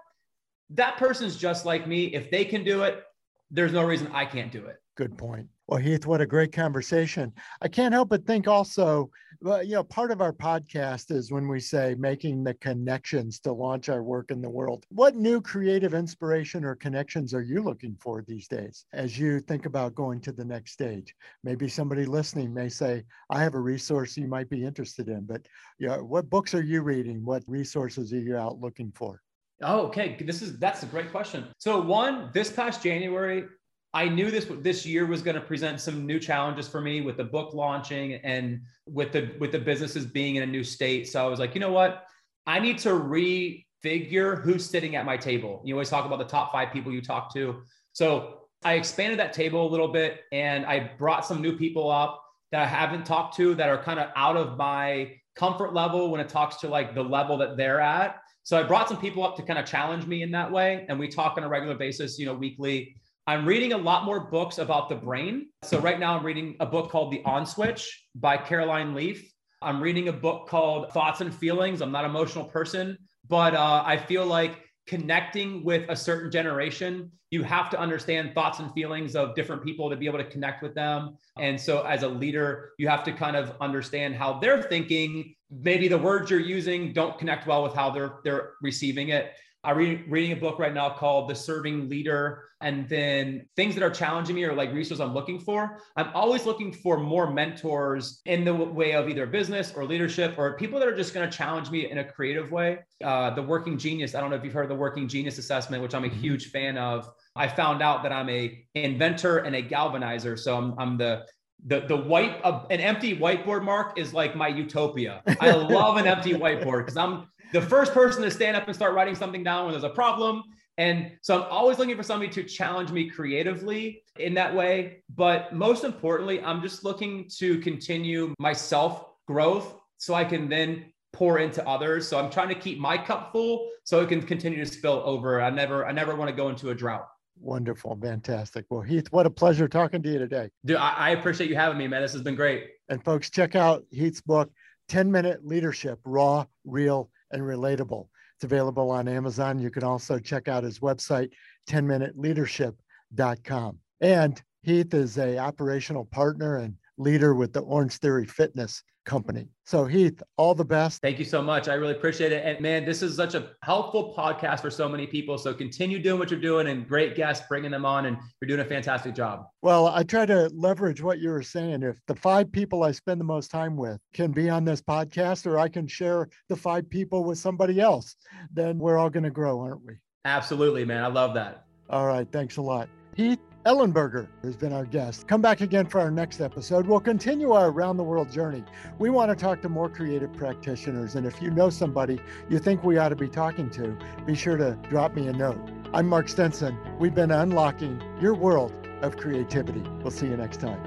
That 0.69 0.99
person's 0.99 1.37
just 1.37 1.65
like 1.65 1.87
me. 1.87 2.07
If 2.07 2.31
they 2.31 2.45
can 2.45 2.65
do 2.65 2.83
it, 2.83 3.03
there's 3.51 3.73
no 3.73 3.85
reason 3.85 4.09
I 4.13 4.27
can't 4.27 4.53
do 4.53 4.67
it. 4.67 4.77
Good 4.97 5.17
point. 5.17 5.49
Well, 5.71 5.79
Heath, 5.79 6.05
what 6.05 6.21
a 6.21 6.27
great 6.27 6.53
conversation. 6.53 7.33
I 7.63 7.69
can't 7.69 7.95
help 7.95 8.09
but 8.09 8.27
think 8.27 8.49
also, 8.49 9.09
you 9.41 9.69
know, 9.69 9.85
part 9.85 10.11
of 10.11 10.21
our 10.21 10.33
podcast 10.33 11.13
is 11.13 11.31
when 11.31 11.47
we 11.47 11.61
say 11.61 11.95
making 11.97 12.43
the 12.43 12.55
connections 12.55 13.39
to 13.43 13.53
launch 13.53 13.89
our 13.89 14.03
work 14.03 14.33
in 14.33 14.43
the 14.43 14.51
world. 14.51 14.85
What 14.89 15.15
new 15.15 15.41
creative 15.41 15.95
inspiration 15.95 16.65
or 16.65 16.75
connections 16.75 17.33
are 17.35 17.43
you 17.43 17.63
looking 17.63 17.97
for 18.01 18.25
these 18.27 18.49
days 18.49 18.85
as 18.93 19.17
you 19.17 19.39
think 19.39 19.65
about 19.65 19.95
going 19.95 20.21
to 20.23 20.33
the 20.33 20.45
next 20.45 20.73
stage? 20.73 21.15
Maybe 21.45 21.69
somebody 21.69 22.05
listening 22.05 22.53
may 22.53 22.69
say, 22.69 23.05
I 23.31 23.41
have 23.41 23.55
a 23.55 23.61
resource 23.61 24.17
you 24.17 24.27
might 24.27 24.51
be 24.51 24.65
interested 24.65 25.09
in, 25.09 25.25
but 25.25 25.47
you 25.79 25.87
know, 25.87 26.03
what 26.03 26.29
books 26.29 26.53
are 26.53 26.65
you 26.65 26.83
reading? 26.83 27.25
What 27.25 27.45
resources 27.47 28.13
are 28.13 28.19
you 28.19 28.37
out 28.37 28.61
looking 28.61 28.91
for? 28.97 29.23
Oh, 29.63 29.83
okay. 29.83 30.17
This 30.19 30.43
is 30.43 30.59
that's 30.59 30.83
a 30.83 30.87
great 30.87 31.13
question. 31.13 31.47
So 31.59 31.81
one, 31.81 32.31
this 32.35 32.51
past 32.51 32.83
January, 32.83 33.45
I 33.93 34.09
knew 34.09 34.31
this 34.31 34.47
this 34.61 34.87
year 34.87 35.07
was 35.07 35.21
going 35.21 35.35
to 35.35 35.41
present 35.41 35.81
some 35.81 36.07
new 36.07 36.21
challenges 36.21 36.69
for 36.69 36.81
me 36.81 37.01
with 37.01 37.17
the 37.17 37.25
book 37.25 37.55
launching 37.55 38.15
and 38.15 38.61
with 38.87 39.13
the 39.13 39.35
with 39.41 39.51
the 39.51 39.59
businesses 39.59 40.07
being 40.07 40.37
in 40.37 40.45
a 40.45 40.47
new 40.47 40.63
state. 40.63 41.09
So 41.09 41.25
I 41.25 41.29
was 41.29 41.41
like, 41.41 41.55
you 41.55 41.61
know 41.61 41.73
what? 41.73 42.05
I 42.47 42.61
need 42.61 42.79
to 42.79 42.91
refigure 42.91 44.43
who's 44.43 44.65
sitting 44.65 44.95
at 44.95 45.05
my 45.05 45.17
table. 45.17 45.61
You 45.65 45.75
always 45.75 45.91
talk 45.91 46.07
about 46.07 46.19
the 46.19 46.25
top 46.25 46.53
five 46.53 46.73
people 46.73 46.93
you 46.93 47.03
talk 47.03 47.33
to. 47.35 47.63
So 47.93 48.39
I 48.63 48.75
expanded 48.75 49.19
that 49.19 49.33
table 49.33 49.67
a 49.67 49.71
little 49.71 49.89
bit 49.89 50.21
and 50.31 50.67
I 50.67 50.93
brought 50.99 51.27
some 51.27 51.43
new 51.43 51.57
people 51.57 51.91
up 51.91 52.23
that 52.53 52.63
I 52.63 52.67
haven't 52.67 53.07
talked 53.07 53.37
to 53.37 53.55
that 53.57 53.69
are 53.69 53.83
kind 53.83 53.99
of 53.99 54.11
out 54.15 54.37
of 54.37 54.57
my 54.57 55.17
comfort 55.35 55.73
level 55.73 56.11
when 56.11 56.21
it 56.21 56.29
talks 56.29 56.57
to 56.57 56.69
like 56.69 56.95
the 56.95 57.03
level 57.03 57.39
that 57.39 57.57
they're 57.57 57.81
at. 57.81 58.17
So 58.43 58.59
I 58.59 58.63
brought 58.63 58.89
some 58.89 58.99
people 58.99 59.25
up 59.25 59.37
to 59.37 59.43
kind 59.43 59.59
of 59.59 59.65
challenge 59.65 60.07
me 60.07 60.23
in 60.23 60.31
that 60.33 60.51
way. 60.51 60.85
And 60.89 60.99
we 60.99 61.09
talk 61.09 61.37
on 61.37 61.45
a 61.45 61.49
regular 61.49 61.75
basis, 61.75 62.19
you 62.19 62.27
know, 62.27 62.35
weekly 62.35 62.97
I'm 63.31 63.47
reading 63.47 63.75
a 63.75 63.79
lot 63.79 64.05
more 64.05 64.19
books 64.19 64.59
about 64.59 64.89
the 64.89 64.97
brain. 64.97 65.51
So 65.63 65.79
right 65.79 66.01
now 66.01 66.17
I'm 66.17 66.27
reading 66.27 66.57
a 66.59 66.67
book 66.67 66.91
called 66.91 67.13
The 67.13 67.23
On 67.25 67.47
Switch 67.47 68.05
by 68.17 68.37
Caroline 68.37 68.93
Leaf. 68.93 69.33
I'm 69.63 69.81
reading 69.81 70.09
a 70.09 70.13
book 70.13 70.49
called 70.49 70.93
Thoughts 70.93 71.21
and 71.21 71.33
Feelings. 71.33 71.81
I'm 71.81 71.93
not 71.93 72.05
an 72.05 72.11
emotional 72.11 72.45
person, 72.45 72.99
but 73.29 73.55
uh, 73.55 73.85
I 73.87 73.99
feel 73.99 74.27
like 74.27 74.59
connecting 74.89 75.63
with 75.63 75.89
a 75.89 75.95
certain 75.95 76.33
generation, 76.33 77.13
you 77.31 77.45
have 77.45 77.71
to 77.71 77.79
understand 77.79 78.35
thoughts 78.35 78.59
and 78.59 78.73
feelings 78.73 79.15
of 79.15 79.37
different 79.37 79.63
people 79.63 79.89
to 79.91 79.95
be 79.95 80.07
able 80.07 80.19
to 80.19 80.25
connect 80.25 80.61
with 80.61 80.75
them. 80.75 81.17
And 81.39 81.61
so, 81.61 81.83
as 81.83 82.03
a 82.03 82.09
leader, 82.09 82.71
you 82.79 82.89
have 82.89 83.05
to 83.05 83.13
kind 83.13 83.37
of 83.37 83.55
understand 83.61 84.17
how 84.17 84.41
they're 84.41 84.61
thinking. 84.61 85.37
Maybe 85.53 85.87
the 85.87 85.99
words 85.99 86.33
you're 86.33 86.41
using 86.41 86.93
don't 86.93 87.17
connect 87.17 87.47
well 87.47 87.63
with 87.63 87.75
how 87.75 87.91
they're 87.91 88.19
they're 88.25 88.55
receiving 88.61 89.11
it. 89.11 89.35
I'm 89.63 89.77
reading, 89.77 90.05
reading 90.09 90.33
a 90.33 90.37
book 90.37 90.59
right 90.59 90.73
now 90.73 90.91
called 90.91 91.29
The 91.29 91.35
Serving 91.35 91.89
Leader. 91.89 92.45
And 92.63 92.89
then 92.89 93.47
things 93.57 93.75
that 93.75 93.83
are 93.83 93.91
challenging 93.91 94.37
me 94.37 94.45
or 94.45 94.55
like 94.55 94.73
resources 94.73 95.01
I'm 95.01 95.15
looking 95.15 95.39
for. 95.39 95.79
I'm 95.97 96.11
always 96.15 96.47
looking 96.47 96.73
for 96.73 96.99
more 96.99 97.31
mentors 97.31 98.21
in 98.25 98.45
the 98.45 98.55
way 98.55 98.93
of 98.93 99.09
either 99.09 99.27
business 99.27 99.73
or 99.75 99.85
leadership 99.85 100.35
or 100.39 100.57
people 100.57 100.79
that 100.79 100.89
are 100.89 100.97
just 100.97 101.13
going 101.13 101.29
to 101.29 101.37
challenge 101.37 101.71
me 101.71 101.91
in 101.91 101.99
a 101.99 102.05
creative 102.05 102.51
way. 102.51 102.79
Uh, 103.05 103.31
the 103.31 103.43
Working 103.43 103.77
Genius, 103.77 104.15
I 104.15 104.21
don't 104.21 104.31
know 104.31 104.37
if 104.37 104.45
you've 104.45 104.55
heard 104.55 104.65
of 104.65 104.71
the 104.71 104.77
Working 104.77 105.09
Genius 105.09 105.39
Assessment, 105.39 105.83
which 105.83 105.95
I'm 105.95 106.05
a 106.05 106.09
mm-hmm. 106.09 106.21
huge 106.21 106.51
fan 106.51 106.79
of. 106.79 107.11
I 107.37 107.49
found 107.49 107.83
out 107.83 108.03
that 108.03 108.13
I'm 108.13 108.29
a 108.29 108.65
inventor 108.75 109.39
and 109.39 109.55
a 109.55 109.63
galvanizer. 109.63 110.39
So 110.39 110.57
I'm, 110.57 110.75
I'm 110.79 110.97
the 110.97 111.27
the 111.67 111.81
the 111.81 111.97
white 111.97 112.41
uh, 112.43 112.63
an 112.71 112.81
empty 112.81 113.17
whiteboard 113.17 113.63
mark 113.63 113.99
is 113.99 114.15
like 114.15 114.35
my 114.35 114.49
utopia. 114.49 115.23
I 115.41 115.51
love 115.53 115.99
an 115.99 116.07
empty 116.07 116.33
whiteboard 116.33 116.87
because 116.87 116.97
I'm 116.97 117.29
the 117.53 117.61
first 117.61 117.93
person 117.93 118.23
to 118.23 118.31
stand 118.31 118.57
up 118.57 118.67
and 118.67 118.75
start 118.75 118.95
writing 118.95 119.15
something 119.15 119.43
down 119.43 119.65
when 119.65 119.73
there's 119.73 119.85
a 119.85 119.91
problem. 119.91 120.43
And 120.79 121.13
so 121.21 121.43
I'm 121.43 121.51
always 121.51 121.79
looking 121.79 121.97
for 121.97 122.03
somebody 122.03 122.33
to 122.33 122.43
challenge 122.43 122.91
me 122.91 123.11
creatively 123.11 124.03
in 124.19 124.35
that 124.35 124.55
way. 124.55 125.03
But 125.15 125.53
most 125.53 125.85
importantly, 125.85 126.43
I'm 126.43 126.63
just 126.63 126.85
looking 126.85 127.29
to 127.37 127.59
continue 127.59 128.35
my 128.39 128.53
self 128.53 129.05
growth 129.27 129.75
so 129.99 130.15
I 130.15 130.25
can 130.25 130.49
then 130.49 130.87
pour 131.13 131.39
into 131.39 131.67
others. 131.69 132.09
So 132.09 132.19
I'm 132.19 132.31
trying 132.31 132.49
to 132.49 132.55
keep 132.55 132.79
my 132.79 132.97
cup 132.97 133.33
full 133.33 133.69
so 133.85 134.01
it 134.01 134.09
can 134.09 134.23
continue 134.23 134.65
to 134.65 134.71
spill 134.71 135.03
over. 135.05 135.43
I 135.43 135.51
never, 135.51 135.87
I 135.87 135.93
never 135.93 136.17
want 136.17 136.31
to 136.31 136.37
go 136.37 136.49
into 136.49 136.71
a 136.71 136.75
drought. 136.75 137.07
Wonderful. 137.39 137.99
Fantastic. 138.01 138.67
Well, 138.71 138.83
Heath, 138.83 139.09
what 139.11 139.27
a 139.27 139.31
pleasure 139.31 139.67
talking 139.67 140.03
to 140.03 140.09
you 140.09 140.19
today. 140.19 140.51
Dude, 140.65 140.77
I, 140.77 140.93
I 140.93 141.11
appreciate 141.11 141.49
you 141.49 141.57
having 141.57 141.79
me, 141.79 141.89
man. 141.89 142.03
This 142.03 142.13
has 142.13 142.23
been 142.23 142.37
great. 142.37 142.69
And 142.89 143.03
folks, 143.05 143.31
check 143.31 143.57
out 143.57 143.85
Heath's 143.91 144.21
book, 144.21 144.51
10 144.89 145.11
Minute 145.11 145.45
Leadership 145.45 145.99
Raw, 146.05 146.47
Real, 146.65 147.11
and 147.33 147.43
relatable. 147.43 148.07
It's 148.37 148.45
available 148.45 148.91
on 148.91 149.09
Amazon. 149.09 149.59
You 149.59 149.71
can 149.71 149.85
also 149.85 150.19
check 150.19 150.49
out 150.49 150.65
his 150.65 150.81
website, 150.81 151.31
10minuteleadership.com. 151.69 153.79
And 154.01 154.43
Heath 154.63 154.95
is 154.95 155.19
a 155.19 155.37
operational 155.39 156.07
partner 156.07 156.57
and 156.57 156.75
leader 156.99 157.35
with 157.35 157.53
the 157.53 157.63
Orangetheory 157.63 158.29
Fitness 158.29 158.83
company. 159.11 159.49
So, 159.65 159.85
Heath, 159.87 160.23
all 160.37 160.55
the 160.55 160.65
best. 160.65 161.03
Thank 161.03 161.19
you 161.19 161.25
so 161.25 161.43
much. 161.43 161.67
I 161.69 161.75
really 161.75 161.95
appreciate 161.95 162.31
it. 162.31 162.47
And 162.47 162.61
man, 162.61 162.85
this 162.85 163.03
is 163.03 163.17
such 163.17 163.35
a 163.35 163.51
helpful 163.65 164.15
podcast 164.17 164.61
for 164.61 164.71
so 164.71 164.89
many 164.89 165.05
people. 165.05 165.37
So, 165.37 165.53
continue 165.53 165.99
doing 165.99 166.21
what 166.21 166.31
you're 166.31 166.41
doing 166.41 166.69
and 166.69 166.89
great 166.89 167.17
guests, 167.17 167.45
bringing 167.49 167.73
them 167.73 167.85
on, 167.85 168.07
and 168.07 168.17
you're 168.41 168.47
doing 168.47 168.61
a 168.61 168.65
fantastic 168.65 169.17
job. 169.17 169.47
Well, 169.63 169.89
I 169.89 170.05
try 170.05 170.27
to 170.27 170.49
leverage 170.55 171.03
what 171.03 171.19
you 171.19 171.31
were 171.31 171.43
saying. 171.43 171.83
If 171.83 172.01
the 172.07 172.15
five 172.15 172.53
people 172.53 172.85
I 172.85 172.93
spend 172.93 173.21
the 173.21 173.25
most 173.25 173.51
time 173.51 173.77
with 173.77 173.99
can 174.15 174.31
be 174.31 174.49
on 174.49 174.65
this 174.65 174.81
podcast, 174.81 175.45
or 175.45 175.59
I 175.59 175.69
can 175.69 175.89
share 175.89 176.29
the 176.49 176.57
five 176.57 176.89
people 176.89 177.25
with 177.25 177.39
somebody 177.39 177.81
else, 177.81 178.15
then 178.53 178.79
we're 178.79 178.97
all 178.97 179.11
going 179.11 179.25
to 179.25 179.31
grow, 179.31 179.61
aren't 179.61 179.85
we? 179.85 179.95
Absolutely, 180.25 180.85
man. 180.85 181.03
I 181.03 181.09
love 181.09 181.35
that. 181.35 181.65
All 181.89 182.07
right. 182.07 182.29
Thanks 182.31 182.59
a 182.59 182.63
lot. 182.63 182.89
Heath, 183.17 183.41
Ellenberger 183.67 184.27
has 184.43 184.57
been 184.57 184.73
our 184.73 184.87
guest. 184.87 185.29
Come 185.29 185.43
back 185.43 185.61
again 185.61 185.85
for 185.85 186.01
our 186.01 186.11
next 186.11 186.41
episode. 186.41 186.87
We'll 186.87 186.99
continue 186.99 187.53
our 187.53 187.69
around 187.69 187.99
the 187.99 188.03
world 188.03 188.33
journey. 188.33 188.65
We 188.99 189.11
want 189.11 189.31
to 189.31 189.37
talk 189.37 189.61
to 189.61 189.69
more 189.69 189.91
creative 189.91 190.33
practitioners. 190.33 191.15
And 191.15 191.27
if 191.27 191.43
you 191.43 191.51
know 191.51 191.69
somebody 191.69 192.21
you 192.49 192.59
think 192.59 192.83
we 192.83 192.97
ought 192.97 193.11
to 193.11 193.17
be 193.17 193.29
talking 193.29 193.69
to, 193.71 193.99
be 194.25 194.35
sure 194.35 194.57
to 194.57 194.79
drop 194.89 195.15
me 195.15 195.29
a 195.29 195.33
note. 195.35 195.61
I'm 195.93 196.07
Mark 196.07 196.31
Stinson. 196.31 196.75
We've 196.99 197.15
been 197.15 197.31
unlocking 197.31 198.03
your 198.19 198.35
world 198.35 198.73
of 199.03 199.19
creativity. 199.19 199.83
We'll 200.01 200.11
see 200.11 200.27
you 200.27 200.39
next 200.39 200.61
time. 200.61 200.81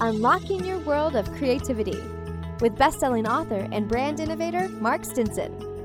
Unlocking 0.00 0.64
your 0.64 0.78
world 0.78 1.16
of 1.16 1.30
creativity 1.32 2.02
with 2.60 2.78
best-selling 2.78 3.28
author 3.28 3.68
and 3.72 3.86
brand 3.86 4.20
innovator 4.20 4.70
Mark 4.70 5.04
Stinson. 5.04 5.75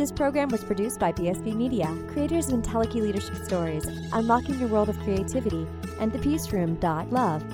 This 0.00 0.10
program 0.10 0.48
was 0.48 0.64
produced 0.64 0.98
by 0.98 1.12
BSB 1.12 1.54
Media, 1.54 1.94
creators 2.08 2.48
of 2.48 2.58
IntelliKey 2.58 3.02
Leadership 3.02 3.36
Stories, 3.44 3.84
Unlocking 4.14 4.58
Your 4.58 4.70
World 4.70 4.88
of 4.88 4.98
Creativity, 5.00 5.66
and 6.00 6.10
The 6.10 6.18
Peace 6.18 6.50
Room. 6.54 6.80
Love. 6.80 7.44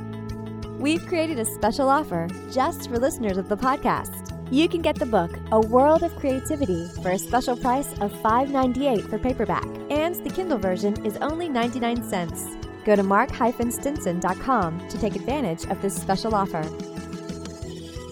We've 0.79 1.05
created 1.07 1.41
a 1.41 1.45
special 1.45 1.89
offer 1.89 2.29
just 2.53 2.89
for 2.89 3.01
listeners 3.01 3.37
of 3.37 3.49
the 3.49 3.57
podcast. 3.57 4.33
You 4.53 4.69
can 4.69 4.81
get 4.81 4.95
the 4.95 5.07
book 5.07 5.37
A 5.51 5.59
World 5.59 6.05
of 6.05 6.15
Creativity 6.15 6.87
for 7.03 7.11
a 7.11 7.19
special 7.19 7.57
price 7.57 7.91
of 7.95 8.13
$5.98 8.23 9.11
for 9.11 9.19
paperback, 9.19 9.67
and 9.91 10.15
the 10.25 10.31
Kindle 10.31 10.59
version 10.59 11.05
is 11.05 11.17
only 11.17 11.49
99 11.49 12.09
cents. 12.09 12.45
Go 12.85 12.95
to 12.95 13.03
mark-stinson.com 13.03 14.89
to 14.89 14.99
take 14.99 15.17
advantage 15.17 15.65
of 15.65 15.83
this 15.83 15.97
special 15.97 16.33
offer. 16.33 16.63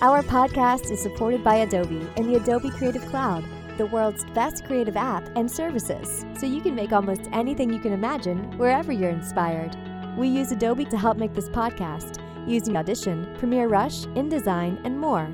Our 0.02 0.24
podcast 0.24 0.90
is 0.90 1.00
supported 1.00 1.44
by 1.44 1.58
Adobe 1.58 2.10
and 2.16 2.28
the 2.28 2.34
Adobe 2.34 2.70
Creative 2.70 3.06
Cloud, 3.06 3.44
the 3.76 3.86
world's 3.86 4.24
best 4.34 4.64
creative 4.64 4.96
app 4.96 5.28
and 5.36 5.50
services, 5.50 6.24
so 6.38 6.46
you 6.46 6.60
can 6.60 6.74
make 6.74 6.92
almost 6.92 7.28
anything 7.32 7.72
you 7.72 7.80
can 7.80 7.92
imagine 7.92 8.56
wherever 8.58 8.92
you're 8.92 9.10
inspired. 9.10 9.76
We 10.16 10.28
use 10.28 10.52
Adobe 10.52 10.84
to 10.86 10.96
help 10.96 11.16
make 11.16 11.34
this 11.34 11.48
podcast 11.48 12.20
using 12.46 12.76
Audition, 12.76 13.34
Premiere 13.38 13.68
Rush, 13.68 14.04
InDesign, 14.06 14.80
and 14.84 14.98
more. 14.98 15.28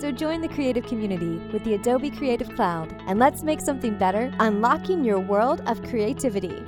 So 0.00 0.12
join 0.12 0.40
the 0.40 0.48
creative 0.48 0.86
community 0.86 1.38
with 1.52 1.64
the 1.64 1.74
Adobe 1.74 2.10
Creative 2.10 2.48
Cloud 2.54 2.94
and 3.06 3.18
let's 3.18 3.42
make 3.42 3.60
something 3.60 3.98
better, 3.98 4.32
unlocking 4.38 5.04
your 5.04 5.18
world 5.18 5.62
of 5.66 5.82
creativity. 5.82 6.64